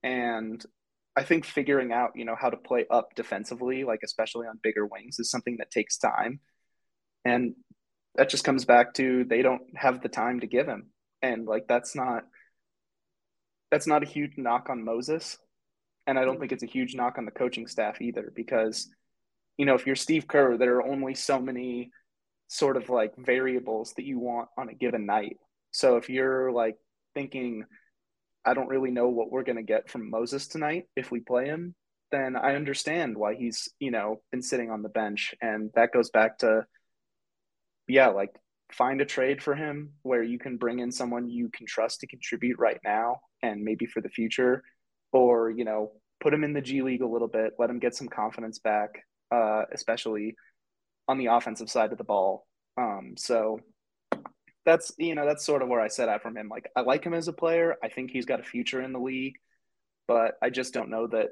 and 0.03 0.63
I 1.17 1.23
think 1.23 1.45
figuring 1.45 1.91
out, 1.91 2.11
you 2.13 2.25
know, 2.25 2.35
how 2.39 2.51
to 2.51 2.57
play 2.57 2.85
up 2.91 3.15
defensively, 3.15 3.83
like 3.83 4.01
especially 4.03 4.45
on 4.45 4.59
bigger 4.61 4.85
wings, 4.85 5.17
is 5.17 5.31
something 5.31 5.57
that 5.57 5.71
takes 5.71 5.97
time. 5.97 6.39
And 7.25 7.55
that 8.13 8.29
just 8.29 8.43
comes 8.43 8.65
back 8.65 8.93
to 8.95 9.25
they 9.25 9.41
don't 9.41 9.63
have 9.75 10.01
the 10.01 10.09
time 10.09 10.41
to 10.41 10.47
give 10.47 10.67
him. 10.67 10.91
And 11.23 11.47
like 11.47 11.67
that's 11.67 11.95
not 11.95 12.25
that's 13.71 13.87
not 13.87 14.03
a 14.03 14.07
huge 14.07 14.33
knock 14.37 14.69
on 14.69 14.85
Moses. 14.85 15.39
And 16.05 16.19
I 16.19 16.23
don't 16.23 16.39
think 16.39 16.51
it's 16.51 16.63
a 16.63 16.67
huge 16.67 16.95
knock 16.95 17.17
on 17.17 17.25
the 17.25 17.31
coaching 17.31 17.67
staff 17.67 17.99
either, 17.99 18.31
because, 18.33 18.87
you 19.57 19.65
know, 19.65 19.73
if 19.73 19.85
you're 19.85 19.95
Steve 19.95 20.27
Kerr, 20.27 20.55
there 20.55 20.75
are 20.75 20.87
only 20.87 21.15
so 21.15 21.39
many 21.39 21.91
sort 22.47 22.77
of 22.77 22.89
like 22.89 23.13
variables 23.17 23.93
that 23.97 24.05
you 24.05 24.19
want 24.19 24.49
on 24.57 24.69
a 24.69 24.73
given 24.73 25.05
night. 25.05 25.37
So 25.71 25.97
if 25.97 26.09
you're 26.09 26.51
like 26.51 26.77
thinking, 27.13 27.65
I 28.47 28.53
don't 28.53 28.69
really 28.69 28.91
know 28.91 29.09
what 29.09 29.29
we're 29.29 29.43
going 29.43 29.57
to 29.57 29.63
get 29.63 29.89
from 29.89 30.09
Moses 30.09 30.47
tonight 30.47 30.85
if 30.95 31.11
we 31.11 31.19
play 31.19 31.45
him, 31.47 31.75
then 32.11 32.37
I 32.37 32.55
understand 32.55 33.17
why 33.17 33.35
he's, 33.35 33.67
you 33.79 33.91
know, 33.91 34.21
been 34.31 34.41
sitting 34.41 34.71
on 34.71 34.81
the 34.81 34.89
bench. 34.89 35.35
And 35.41 35.69
that 35.75 35.91
goes 35.91 36.09
back 36.09 36.37
to, 36.39 36.65
yeah, 37.89 38.07
like 38.07 38.33
find 38.71 39.01
a 39.01 39.05
trade 39.05 39.43
for 39.43 39.53
him 39.53 39.91
where 40.03 40.23
you 40.23 40.39
can 40.39 40.55
bring 40.57 40.79
in 40.79 40.91
someone 40.91 41.29
you 41.29 41.49
can 41.53 41.65
trust 41.65 41.99
to 41.99 42.07
contribute 42.07 42.57
right 42.57 42.79
now 42.83 43.17
and 43.43 43.63
maybe 43.63 43.85
for 43.85 44.01
the 44.01 44.09
future, 44.09 44.63
or 45.11 45.49
you 45.49 45.65
know, 45.65 45.91
put 46.21 46.33
him 46.33 46.43
in 46.43 46.53
the 46.53 46.61
G 46.61 46.81
League 46.81 47.01
a 47.01 47.07
little 47.07 47.27
bit, 47.27 47.53
let 47.59 47.69
him 47.69 47.79
get 47.79 47.95
some 47.95 48.07
confidence 48.07 48.59
back, 48.59 49.03
uh, 49.31 49.63
especially 49.73 50.35
on 51.07 51.17
the 51.17 51.27
offensive 51.27 51.69
side 51.69 51.91
of 51.91 51.97
the 51.97 52.03
ball. 52.03 52.47
Um, 52.77 53.15
so 53.17 53.59
that's 54.67 54.91
you 54.97 55.15
know 55.15 55.25
that's 55.25 55.45
sort 55.45 55.61
of 55.61 55.69
where 55.69 55.79
I 55.79 55.87
set 55.87 56.09
out 56.09 56.21
from 56.21 56.35
him. 56.35 56.49
Like 56.49 56.69
I 56.75 56.81
like 56.81 57.05
him 57.05 57.13
as 57.13 57.29
a 57.29 57.33
player. 57.33 57.77
I 57.81 57.87
think 57.87 58.11
he's 58.11 58.25
got 58.25 58.41
a 58.41 58.43
future 58.43 58.81
in 58.81 58.91
the 58.91 58.99
league, 58.99 59.37
but 60.09 60.37
I 60.43 60.49
just 60.49 60.73
don't 60.73 60.89
know 60.89 61.07
that 61.07 61.29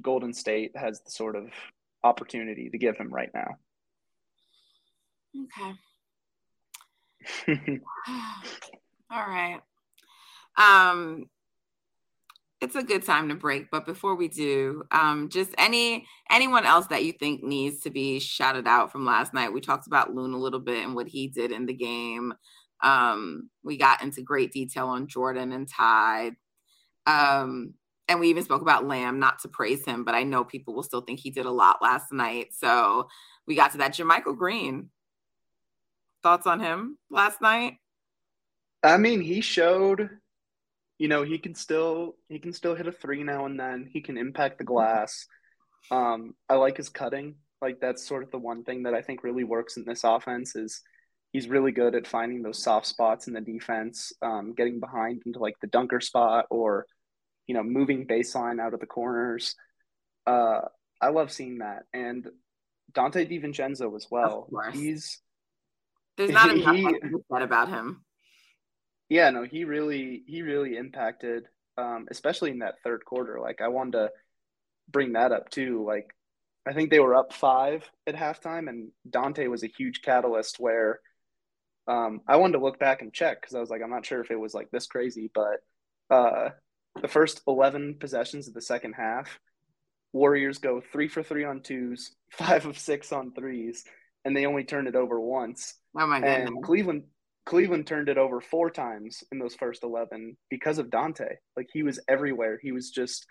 Golden 0.00 0.32
State 0.32 0.76
has 0.76 1.00
the 1.00 1.10
sort 1.10 1.34
of 1.34 1.48
opportunity 2.04 2.70
to 2.70 2.78
give 2.78 2.96
him 2.96 3.12
right 3.12 3.30
now. 3.34 3.56
Okay. 7.56 7.80
All 9.10 9.26
right. 9.26 9.60
Um, 10.56 11.26
it's 12.60 12.76
a 12.76 12.82
good 12.82 13.04
time 13.04 13.28
to 13.28 13.36
break 13.36 13.70
but 13.70 13.86
before 13.86 14.16
we 14.16 14.26
do 14.26 14.82
um, 14.90 15.28
just 15.28 15.54
any 15.58 16.04
anyone 16.28 16.66
else 16.66 16.86
that 16.88 17.04
you 17.04 17.12
think 17.12 17.42
needs 17.42 17.80
to 17.80 17.90
be 17.90 18.18
shouted 18.18 18.66
out 18.66 18.90
from 18.90 19.04
last 19.04 19.32
night 19.32 19.52
we 19.52 19.60
talked 19.60 19.86
about 19.86 20.12
loon 20.12 20.32
a 20.34 20.38
little 20.38 20.58
bit 20.58 20.84
and 20.84 20.96
what 20.96 21.06
he 21.06 21.28
did 21.28 21.52
in 21.52 21.66
the 21.66 21.72
game 21.72 22.34
um, 22.82 23.50
we 23.62 23.76
got 23.76 24.02
into 24.02 24.22
great 24.22 24.52
detail 24.52 24.88
on 24.88 25.08
jordan 25.08 25.52
and 25.52 25.68
tide 25.68 26.34
um, 27.06 27.74
and 28.08 28.20
we 28.20 28.28
even 28.28 28.44
spoke 28.44 28.62
about 28.62 28.86
lamb 28.86 29.18
not 29.18 29.38
to 29.40 29.48
praise 29.48 29.84
him 29.84 30.04
but 30.04 30.14
i 30.14 30.22
know 30.22 30.44
people 30.44 30.74
will 30.74 30.82
still 30.82 31.00
think 31.00 31.20
he 31.20 31.30
did 31.30 31.46
a 31.46 31.50
lot 31.50 31.82
last 31.82 32.12
night. 32.12 32.48
So 32.52 33.08
we 33.46 33.56
got 33.56 33.72
to 33.72 33.78
that 33.78 33.94
JaMychal 33.94 34.36
Green. 34.36 34.90
Thoughts 36.22 36.46
on 36.46 36.60
him 36.60 36.98
last 37.10 37.40
night? 37.40 37.74
I 38.82 38.96
mean 38.96 39.20
he 39.20 39.40
showed 39.40 40.10
you 40.98 41.08
know 41.08 41.22
he 41.22 41.38
can 41.38 41.54
still 41.54 42.16
he 42.28 42.38
can 42.38 42.52
still 42.52 42.74
hit 42.74 42.86
a 42.86 42.92
three 42.92 43.22
now 43.22 43.46
and 43.46 43.58
then. 43.58 43.88
He 43.90 44.00
can 44.00 44.18
impact 44.18 44.58
the 44.58 44.64
glass. 44.64 45.26
Um 45.90 46.34
i 46.48 46.54
like 46.54 46.76
his 46.76 46.88
cutting. 46.88 47.36
Like 47.62 47.80
that's 47.80 48.06
sort 48.06 48.22
of 48.22 48.30
the 48.30 48.38
one 48.38 48.64
thing 48.64 48.84
that 48.84 48.94
i 48.94 49.02
think 49.02 49.24
really 49.24 49.44
works 49.44 49.76
in 49.76 49.84
this 49.84 50.04
offense 50.04 50.54
is 50.54 50.82
he's 51.32 51.48
really 51.48 51.72
good 51.72 51.94
at 51.94 52.06
finding 52.06 52.42
those 52.42 52.62
soft 52.62 52.86
spots 52.86 53.26
in 53.26 53.34
the 53.34 53.40
defense 53.40 54.12
um, 54.22 54.54
getting 54.54 54.80
behind 54.80 55.22
into 55.26 55.38
like 55.38 55.56
the 55.60 55.66
dunker 55.66 56.00
spot 56.00 56.46
or 56.50 56.86
you 57.46 57.54
know 57.54 57.62
moving 57.62 58.06
baseline 58.06 58.60
out 58.60 58.74
of 58.74 58.80
the 58.80 58.86
corners. 58.86 59.54
Uh 60.26 60.60
i 61.00 61.08
love 61.08 61.30
seeing 61.30 61.58
that. 61.58 61.84
And 61.92 62.26
donte 62.92 63.28
divincenzo 63.30 63.94
as 63.96 64.06
well. 64.10 64.48
he's 64.72 65.20
there's 66.16 66.30
not 66.30 66.50
enough 66.54 66.74
he, 66.76 66.82
said 67.32 67.42
about 67.42 67.68
him. 67.68 68.04
Yeah, 69.08 69.30
no, 69.30 69.44
he 69.44 69.64
really 69.64 70.22
he 70.26 70.42
really 70.42 70.76
impacted, 70.76 71.44
um, 71.78 72.06
especially 72.10 72.50
in 72.50 72.58
that 72.58 72.82
third 72.84 73.04
quarter. 73.04 73.38
Like 73.40 73.60
I 73.62 73.68
wanted 73.68 73.92
to 73.92 74.10
bring 74.90 75.12
that 75.12 75.32
up 75.32 75.48
too. 75.48 75.84
Like 75.86 76.14
I 76.66 76.74
think 76.74 76.90
they 76.90 77.00
were 77.00 77.14
up 77.14 77.32
five 77.32 77.88
at 78.06 78.14
halftime, 78.14 78.68
and 78.68 78.90
Donte 79.08 79.48
was 79.48 79.62
a 79.62 79.68
huge 79.68 80.02
catalyst 80.02 80.58
where 80.58 81.00
um, 81.88 82.20
I 82.28 82.36
wanted 82.36 82.58
to 82.58 82.64
look 82.64 82.78
back 82.78 83.02
and 83.02 83.12
check 83.12 83.40
because 83.40 83.54
I 83.54 83.60
was 83.60 83.70
like, 83.70 83.80
I'm 83.82 83.90
not 83.90 84.04
sure 84.04 84.20
if 84.20 84.30
it 84.30 84.38
was 84.38 84.54
like 84.54 84.70
this 84.70 84.86
crazy, 84.86 85.30
but 85.34 85.60
uh, 86.14 86.50
the 87.00 87.08
first 87.08 87.40
11 87.48 87.96
possessions 87.98 88.46
of 88.46 88.54
the 88.54 88.60
second 88.60 88.92
half, 88.92 89.38
Warriors 90.12 90.58
go 90.58 90.80
three 90.80 91.08
for 91.08 91.22
three 91.22 91.44
on 91.44 91.62
twos, 91.62 92.14
five 92.30 92.66
of 92.66 92.78
six 92.78 93.12
on 93.12 93.32
threes, 93.32 93.84
and 94.24 94.36
they 94.36 94.46
only 94.46 94.64
turned 94.64 94.88
it 94.88 94.96
over 94.96 95.18
once. 95.18 95.74
Oh 95.98 96.06
my 96.06 96.20
god! 96.20 96.28
And 96.28 96.62
Cleveland 96.62 97.04
Cleveland 97.46 97.86
turned 97.86 98.10
it 98.10 98.18
over 98.18 98.42
four 98.42 98.70
times 98.70 99.24
in 99.32 99.38
those 99.38 99.54
first 99.54 99.82
11 99.82 100.36
because 100.50 100.78
of 100.78 100.88
Donte. 100.88 101.36
Like 101.56 101.68
he 101.72 101.82
was 101.82 101.98
everywhere. 102.06 102.58
He 102.62 102.72
was 102.72 102.90
just 102.90 103.26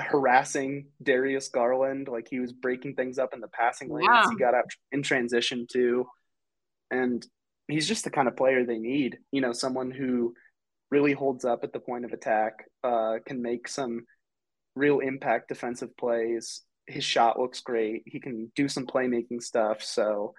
harassing 0.00 0.86
Darius 1.00 1.48
Garland. 1.48 2.08
Like 2.08 2.26
he 2.28 2.40
was 2.40 2.52
breaking 2.52 2.96
things 2.96 3.18
up 3.18 3.32
in 3.32 3.40
the 3.40 3.46
passing 3.46 3.90
lane 3.90 4.06
yeah. 4.10 4.28
he 4.28 4.36
got 4.36 4.54
out 4.54 4.64
in 4.90 5.04
transition 5.04 5.68
too. 5.70 6.06
And 6.90 7.24
he's 7.68 7.88
just 7.88 8.04
the 8.04 8.10
kind 8.10 8.28
of 8.28 8.36
player 8.36 8.64
they 8.64 8.78
need. 8.78 9.18
You 9.30 9.40
know, 9.40 9.52
someone 9.52 9.90
who 9.90 10.34
really 10.90 11.12
holds 11.12 11.44
up 11.44 11.64
at 11.64 11.72
the 11.72 11.80
point 11.80 12.04
of 12.04 12.12
attack, 12.12 12.52
uh, 12.84 13.14
can 13.26 13.40
make 13.40 13.66
some 13.66 14.04
real 14.76 15.00
impact 15.00 15.48
defensive 15.48 15.96
plays. 15.96 16.62
His 16.86 17.04
shot 17.04 17.38
looks 17.38 17.60
great. 17.60 18.02
He 18.06 18.20
can 18.20 18.52
do 18.54 18.68
some 18.68 18.86
playmaking 18.86 19.42
stuff. 19.42 19.82
So, 19.82 20.34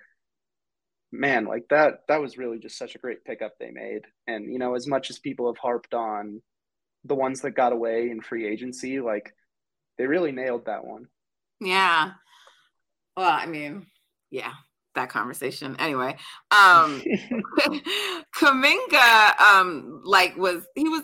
man, 1.12 1.46
like 1.46 1.66
that, 1.70 2.00
that 2.08 2.22
was 2.22 2.38
really 2.38 2.60
just 2.60 2.78
such 2.78 2.96
a 2.96 3.00
great 3.00 3.24
pickup 3.24 3.54
they 3.60 3.72
made. 3.72 4.02
And, 4.28 4.52
you 4.52 4.60
know, 4.60 4.76
as 4.76 4.88
much 4.88 5.10
as 5.10 5.20
people 5.20 5.48
have 5.48 5.58
harped 5.58 5.94
on 5.94 6.42
the 7.06 7.16
ones 7.16 7.42
that 7.42 7.52
got 7.52 7.74
away 7.74 8.10
in 8.10 8.22
free 8.22 8.48
agency, 8.48 9.00
like 9.00 9.34
they 9.98 10.06
really 10.06 10.32
nailed 10.32 10.66
that 10.66 10.86
one. 10.86 11.06
Yeah. 11.60 12.12
Well, 13.16 13.30
I 13.30 13.46
mean, 13.46 13.88
yeah, 14.32 14.54
that 14.96 15.10
conversation. 15.10 15.76
Anyway, 15.80 16.16
um 16.52 17.02
Kuminga 18.36 19.40
um 19.40 20.02
like 20.04 20.36
was 20.38 20.66
he 20.76 20.90
was 20.90 21.04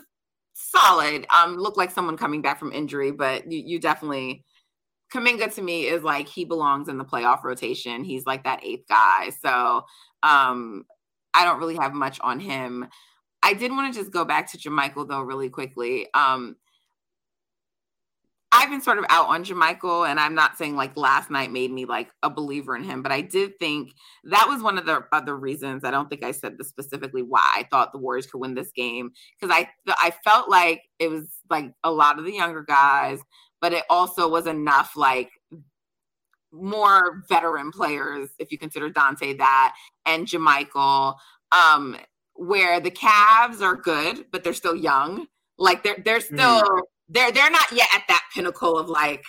solid. 0.54 1.26
Um 1.34 1.56
looked 1.56 1.78
like 1.78 1.90
someone 1.90 2.16
coming 2.16 2.42
back 2.42 2.58
from 2.58 2.72
injury, 2.72 3.10
but 3.10 3.50
you, 3.50 3.62
you 3.64 3.78
definitely 3.78 4.44
Kuminga 5.12 5.52
to 5.54 5.62
me 5.62 5.86
is 5.86 6.02
like 6.02 6.28
he 6.28 6.44
belongs 6.44 6.88
in 6.88 6.98
the 6.98 7.04
playoff 7.04 7.42
rotation. 7.42 8.04
He's 8.04 8.26
like 8.26 8.44
that 8.44 8.64
eighth 8.64 8.86
guy. 8.88 9.30
So 9.40 9.82
um 10.22 10.84
I 11.34 11.44
don't 11.44 11.60
really 11.60 11.76
have 11.76 11.94
much 11.94 12.18
on 12.20 12.40
him. 12.40 12.88
I 13.42 13.54
did 13.54 13.70
want 13.72 13.92
to 13.92 13.98
just 14.00 14.12
go 14.12 14.24
back 14.24 14.50
to 14.52 14.58
JaMychal 14.58 15.08
though 15.08 15.22
really 15.22 15.48
quickly. 15.48 16.08
Um 16.14 16.56
I've 18.52 18.68
been 18.68 18.80
sort 18.80 18.98
of 18.98 19.04
out 19.10 19.28
on 19.28 19.44
JaMychal, 19.44 20.08
and 20.08 20.18
I'm 20.18 20.34
not 20.34 20.58
saying 20.58 20.74
like 20.74 20.96
last 20.96 21.30
night 21.30 21.52
made 21.52 21.70
me 21.70 21.84
like 21.84 22.10
a 22.24 22.30
believer 22.30 22.74
in 22.74 22.82
him, 22.82 23.00
but 23.00 23.12
I 23.12 23.20
did 23.20 23.58
think 23.60 23.94
that 24.24 24.46
was 24.48 24.60
one 24.60 24.76
of 24.76 24.86
the 24.86 25.04
other 25.12 25.36
reasons. 25.36 25.84
I 25.84 25.92
don't 25.92 26.10
think 26.10 26.24
I 26.24 26.32
said 26.32 26.58
this 26.58 26.68
specifically 26.68 27.22
why 27.22 27.48
I 27.54 27.68
thought 27.70 27.92
the 27.92 27.98
Warriors 27.98 28.26
could 28.26 28.40
win 28.40 28.54
this 28.54 28.72
game 28.72 29.12
because 29.38 29.54
I 29.56 29.68
I 29.86 30.12
felt 30.24 30.50
like 30.50 30.82
it 30.98 31.08
was 31.08 31.28
like 31.48 31.72
a 31.84 31.92
lot 31.92 32.18
of 32.18 32.24
the 32.24 32.32
younger 32.32 32.62
guys, 32.62 33.20
but 33.60 33.72
it 33.72 33.84
also 33.88 34.28
was 34.28 34.48
enough 34.48 34.96
like 34.96 35.30
more 36.52 37.22
veteran 37.28 37.70
players 37.70 38.30
if 38.40 38.50
you 38.50 38.58
consider 38.58 38.90
Donte 38.90 39.38
that 39.38 39.76
and 40.06 40.26
JaMychal, 40.26 41.14
um, 41.52 41.96
where 42.34 42.80
the 42.80 42.90
Cavs 42.90 43.62
are 43.62 43.76
good, 43.76 44.26
but 44.32 44.42
they're 44.42 44.54
still 44.54 44.74
young. 44.74 45.28
Like 45.56 45.84
they're 45.84 46.02
they're 46.04 46.20
still. 46.20 46.62
Mm 46.62 46.80
they're 47.10 47.32
they're 47.32 47.50
not 47.50 47.70
yet 47.72 47.88
at 47.94 48.04
that 48.08 48.22
pinnacle 48.34 48.78
of 48.78 48.88
like 48.88 49.24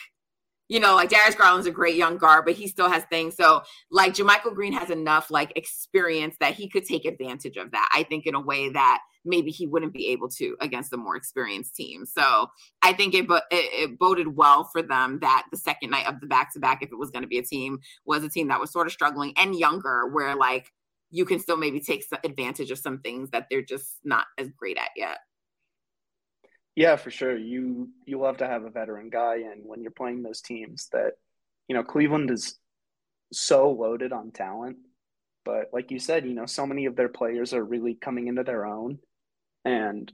you 0.72 0.80
know, 0.80 0.96
like 0.96 1.10
Darius 1.10 1.36
Garland's 1.36 1.68
a 1.68 1.72
great 1.72 1.96
young 1.96 2.18
guard, 2.18 2.46
but 2.46 2.54
he 2.54 2.66
still 2.66 2.90
has 2.90 3.04
things. 3.10 3.36
So, 3.36 3.62
like 3.92 4.14
JaMychal 4.14 4.56
Green 4.56 4.72
has 4.72 4.90
enough 4.90 5.30
like 5.30 5.52
experience 5.58 6.38
that 6.40 6.54
he 6.54 6.70
could 6.70 6.86
take 6.86 7.04
advantage 7.04 7.58
of 7.58 7.72
that. 7.72 7.90
I 7.94 8.04
think 8.04 8.26
in 8.26 8.36
a 8.36 8.40
way 8.40 8.70
that 8.70 9.02
maybe 9.26 9.52
he 9.52 9.68
wouldn't 9.68 9.92
be 9.92 10.08
able 10.08 10.30
to 10.30 10.56
against 10.62 10.94
a 10.94 10.98
more 10.98 11.18
experienced 11.18 11.76
team. 11.76 12.06
So, 12.06 12.48
I 12.82 12.94
think 12.94 13.14
it 13.14 13.26
it, 13.30 13.46
it 13.52 14.00
boded 14.00 14.38
well 14.38 14.64
for 14.64 14.82
them 14.82 15.20
that 15.20 15.44
the 15.52 15.58
second 15.58 15.90
night 15.90 16.08
of 16.08 16.22
the 16.22 16.28
back 16.28 16.54
to 16.54 16.60
back, 16.62 16.82
if 16.82 16.90
it 16.90 16.98
was 16.98 17.12
going 17.12 17.24
to 17.24 17.28
be 17.28 17.38
a 17.40 17.44
team, 17.44 17.80
was 18.06 18.24
a 18.24 18.30
team 18.30 18.48
that 18.48 18.62
was 18.62 18.72
sort 18.72 18.88
of 18.88 18.94
struggling 18.94 19.34
and 19.36 19.60
younger, 19.60 20.08
where 20.08 20.38
like 20.38 20.72
you 21.10 21.26
can 21.26 21.40
still 21.40 21.58
maybe 21.58 21.82
take 21.82 22.06
advantage 22.24 22.72
of 22.72 22.78
some 22.78 23.00
things 23.00 23.30
that 23.32 23.48
they're 23.50 23.62
just 23.62 23.98
not 24.06 24.24
as 24.38 24.48
great 24.58 24.78
at 24.78 24.92
yet. 24.96 25.18
Yeah, 26.76 26.96
for 26.96 27.12
sure. 27.12 27.38
You 27.38 27.90
you 28.06 28.20
love 28.20 28.38
to 28.38 28.48
have 28.48 28.64
a 28.64 28.70
veteran 28.70 29.10
guy 29.10 29.38
and 29.52 29.62
when 29.66 29.82
you're 29.82 29.92
playing 29.92 30.24
those 30.24 30.42
teams 30.42 30.88
that 30.94 31.14
you 31.68 31.76
know, 31.76 31.84
Cleveland 31.84 32.30
is 32.32 32.60
so 33.34 33.72
loaded 33.72 34.14
on 34.14 34.32
talent, 34.32 34.78
but 35.46 35.70
like 35.74 35.92
you 35.92 36.00
said, 36.00 36.26
you 36.26 36.34
know, 36.34 36.46
so 36.48 36.66
many 36.68 36.86
of 36.86 36.96
their 36.96 37.10
players 37.10 37.54
are 37.54 37.64
really 37.64 37.96
coming 37.96 38.28
into 38.28 38.44
their 38.44 38.66
own 38.66 39.00
and 39.66 40.12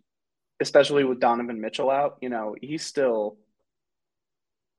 especially 0.62 1.04
with 1.06 1.20
Donovan 1.22 1.62
Mitchell 1.62 1.92
out, 1.92 2.18
you 2.22 2.30
know, 2.30 2.56
he's 2.62 2.86
still 2.86 3.38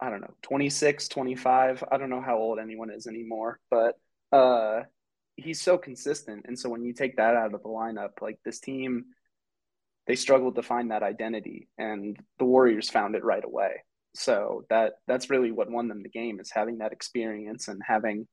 I 0.01 0.11
don't 0.11 0.21
know, 0.21 0.35
26, 0.43 1.09
25. 1.09 1.83
I 1.91 1.97
don't 1.99 2.11
know 2.11 2.21
how 2.21 2.39
old 2.39 2.59
anyone 2.59 2.91
is 2.91 3.07
anymore, 3.07 3.59
but 3.71 3.99
uh 4.33 4.83
he's 5.37 5.61
so 5.61 5.79
consistent 5.79 6.45
and 6.49 6.59
so 6.59 6.69
when 6.69 6.85
you 6.85 6.93
take 6.93 7.17
that 7.17 7.37
out 7.37 7.55
of 7.55 7.63
the 7.63 7.69
lineup, 7.69 8.21
like 8.21 8.39
this 8.45 8.61
team 8.61 9.07
they 10.09 10.17
struggled 10.17 10.57
to 10.57 10.63
find 10.63 10.91
that 10.91 11.03
identity 11.03 11.69
and 11.79 12.19
the 12.39 12.45
warriors 12.45 12.91
found 12.91 13.15
it 13.15 13.23
right 13.23 13.45
away. 13.45 13.85
So 14.15 14.65
that 14.71 14.95
that's 15.07 15.31
really 15.31 15.53
what 15.53 15.71
won 15.71 15.87
them 15.87 16.03
the 16.03 16.09
game 16.09 16.41
is 16.41 16.51
having 16.51 16.79
that 16.79 16.93
experience 16.93 17.69
and 17.69 17.81
having 17.87 18.27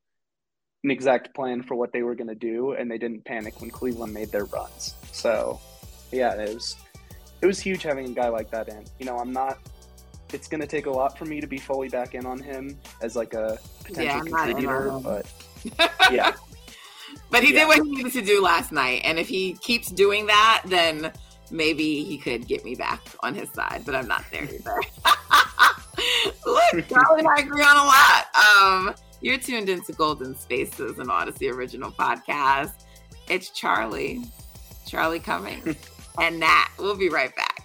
an 0.84 0.90
exact 0.90 1.36
plan 1.36 1.62
for 1.62 1.76
what 1.76 1.92
they 1.92 2.02
were 2.02 2.16
going 2.16 2.30
to 2.30 2.36
do 2.36 2.72
and 2.74 2.90
they 2.90 2.98
didn't 2.98 3.26
panic 3.26 3.60
when 3.62 3.70
cleveland 3.70 4.14
made 4.14 4.32
their 4.32 4.46
runs. 4.46 4.96
So 5.12 5.60
yeah 6.12 6.34
it 6.34 6.54
was 6.54 6.76
it 7.42 7.46
was 7.46 7.60
huge 7.60 7.84
having 7.84 8.06
a 8.08 8.14
guy 8.14 8.30
like 8.30 8.50
that 8.52 8.70
in. 8.70 8.84
You 9.00 9.06
know 9.06 9.18
i'm 9.18 9.34
not 9.34 9.60
it's 10.34 10.48
going 10.48 10.62
to 10.62 10.68
take 10.68 10.86
a 10.88 10.92
lot 10.92 11.18
for 11.18 11.26
me 11.26 11.40
to 11.40 11.48
be 11.48 11.58
fully 11.58 11.88
back 11.88 12.16
in 12.16 12.26
on 12.26 12.40
him 12.40 12.78
as 13.02 13.16
like 13.16 13.34
a 13.34 13.60
potential 13.84 14.04
yeah, 14.04 14.20
contributor 14.20 15.00
but 15.04 15.32
yeah. 16.12 16.34
But 17.32 17.44
he 17.44 17.54
yeah. 17.54 17.62
did 17.62 17.68
what 17.68 17.86
he 17.86 17.96
needed 17.96 18.14
to 18.14 18.22
do 18.22 18.42
last 18.42 18.72
night 18.72 19.02
and 19.04 19.20
if 19.20 19.28
he 19.28 19.54
keeps 19.62 19.90
doing 19.90 20.26
that 20.28 20.64
then 20.66 21.12
maybe 21.51 22.03
he 22.03 22.17
could 22.17 22.47
get 22.47 22.63
me 22.63 22.75
back 22.75 23.01
on 23.21 23.36
his 23.36 23.49
side, 23.51 23.84
but 23.86 23.95
I'm 23.95 24.08
not 24.08 24.25
there 24.31 24.43
either. 24.43 24.79
Look, 26.45 26.88
Charlie 26.88 27.19
and 27.19 27.27
I 27.27 27.39
agree 27.39 27.63
on 27.63 27.77
a 27.77 27.84
lot. 27.84 28.25
Um, 28.36 28.95
you're 29.21 29.38
tuned 29.38 29.69
into 29.69 29.93
Golden 29.93 30.36
Spaces, 30.38 30.99
an 30.99 31.08
Audacy 31.08 31.51
original 31.51 31.91
podcast. 31.91 32.84
It's 33.27 33.49
Charlie, 33.49 34.23
Charlie 34.86 35.19
coming, 35.19 35.75
and 36.19 36.39
Nat. 36.39 36.69
We'll 36.77 36.97
be 36.97 37.10
right 37.10 37.34
back. 37.36 37.62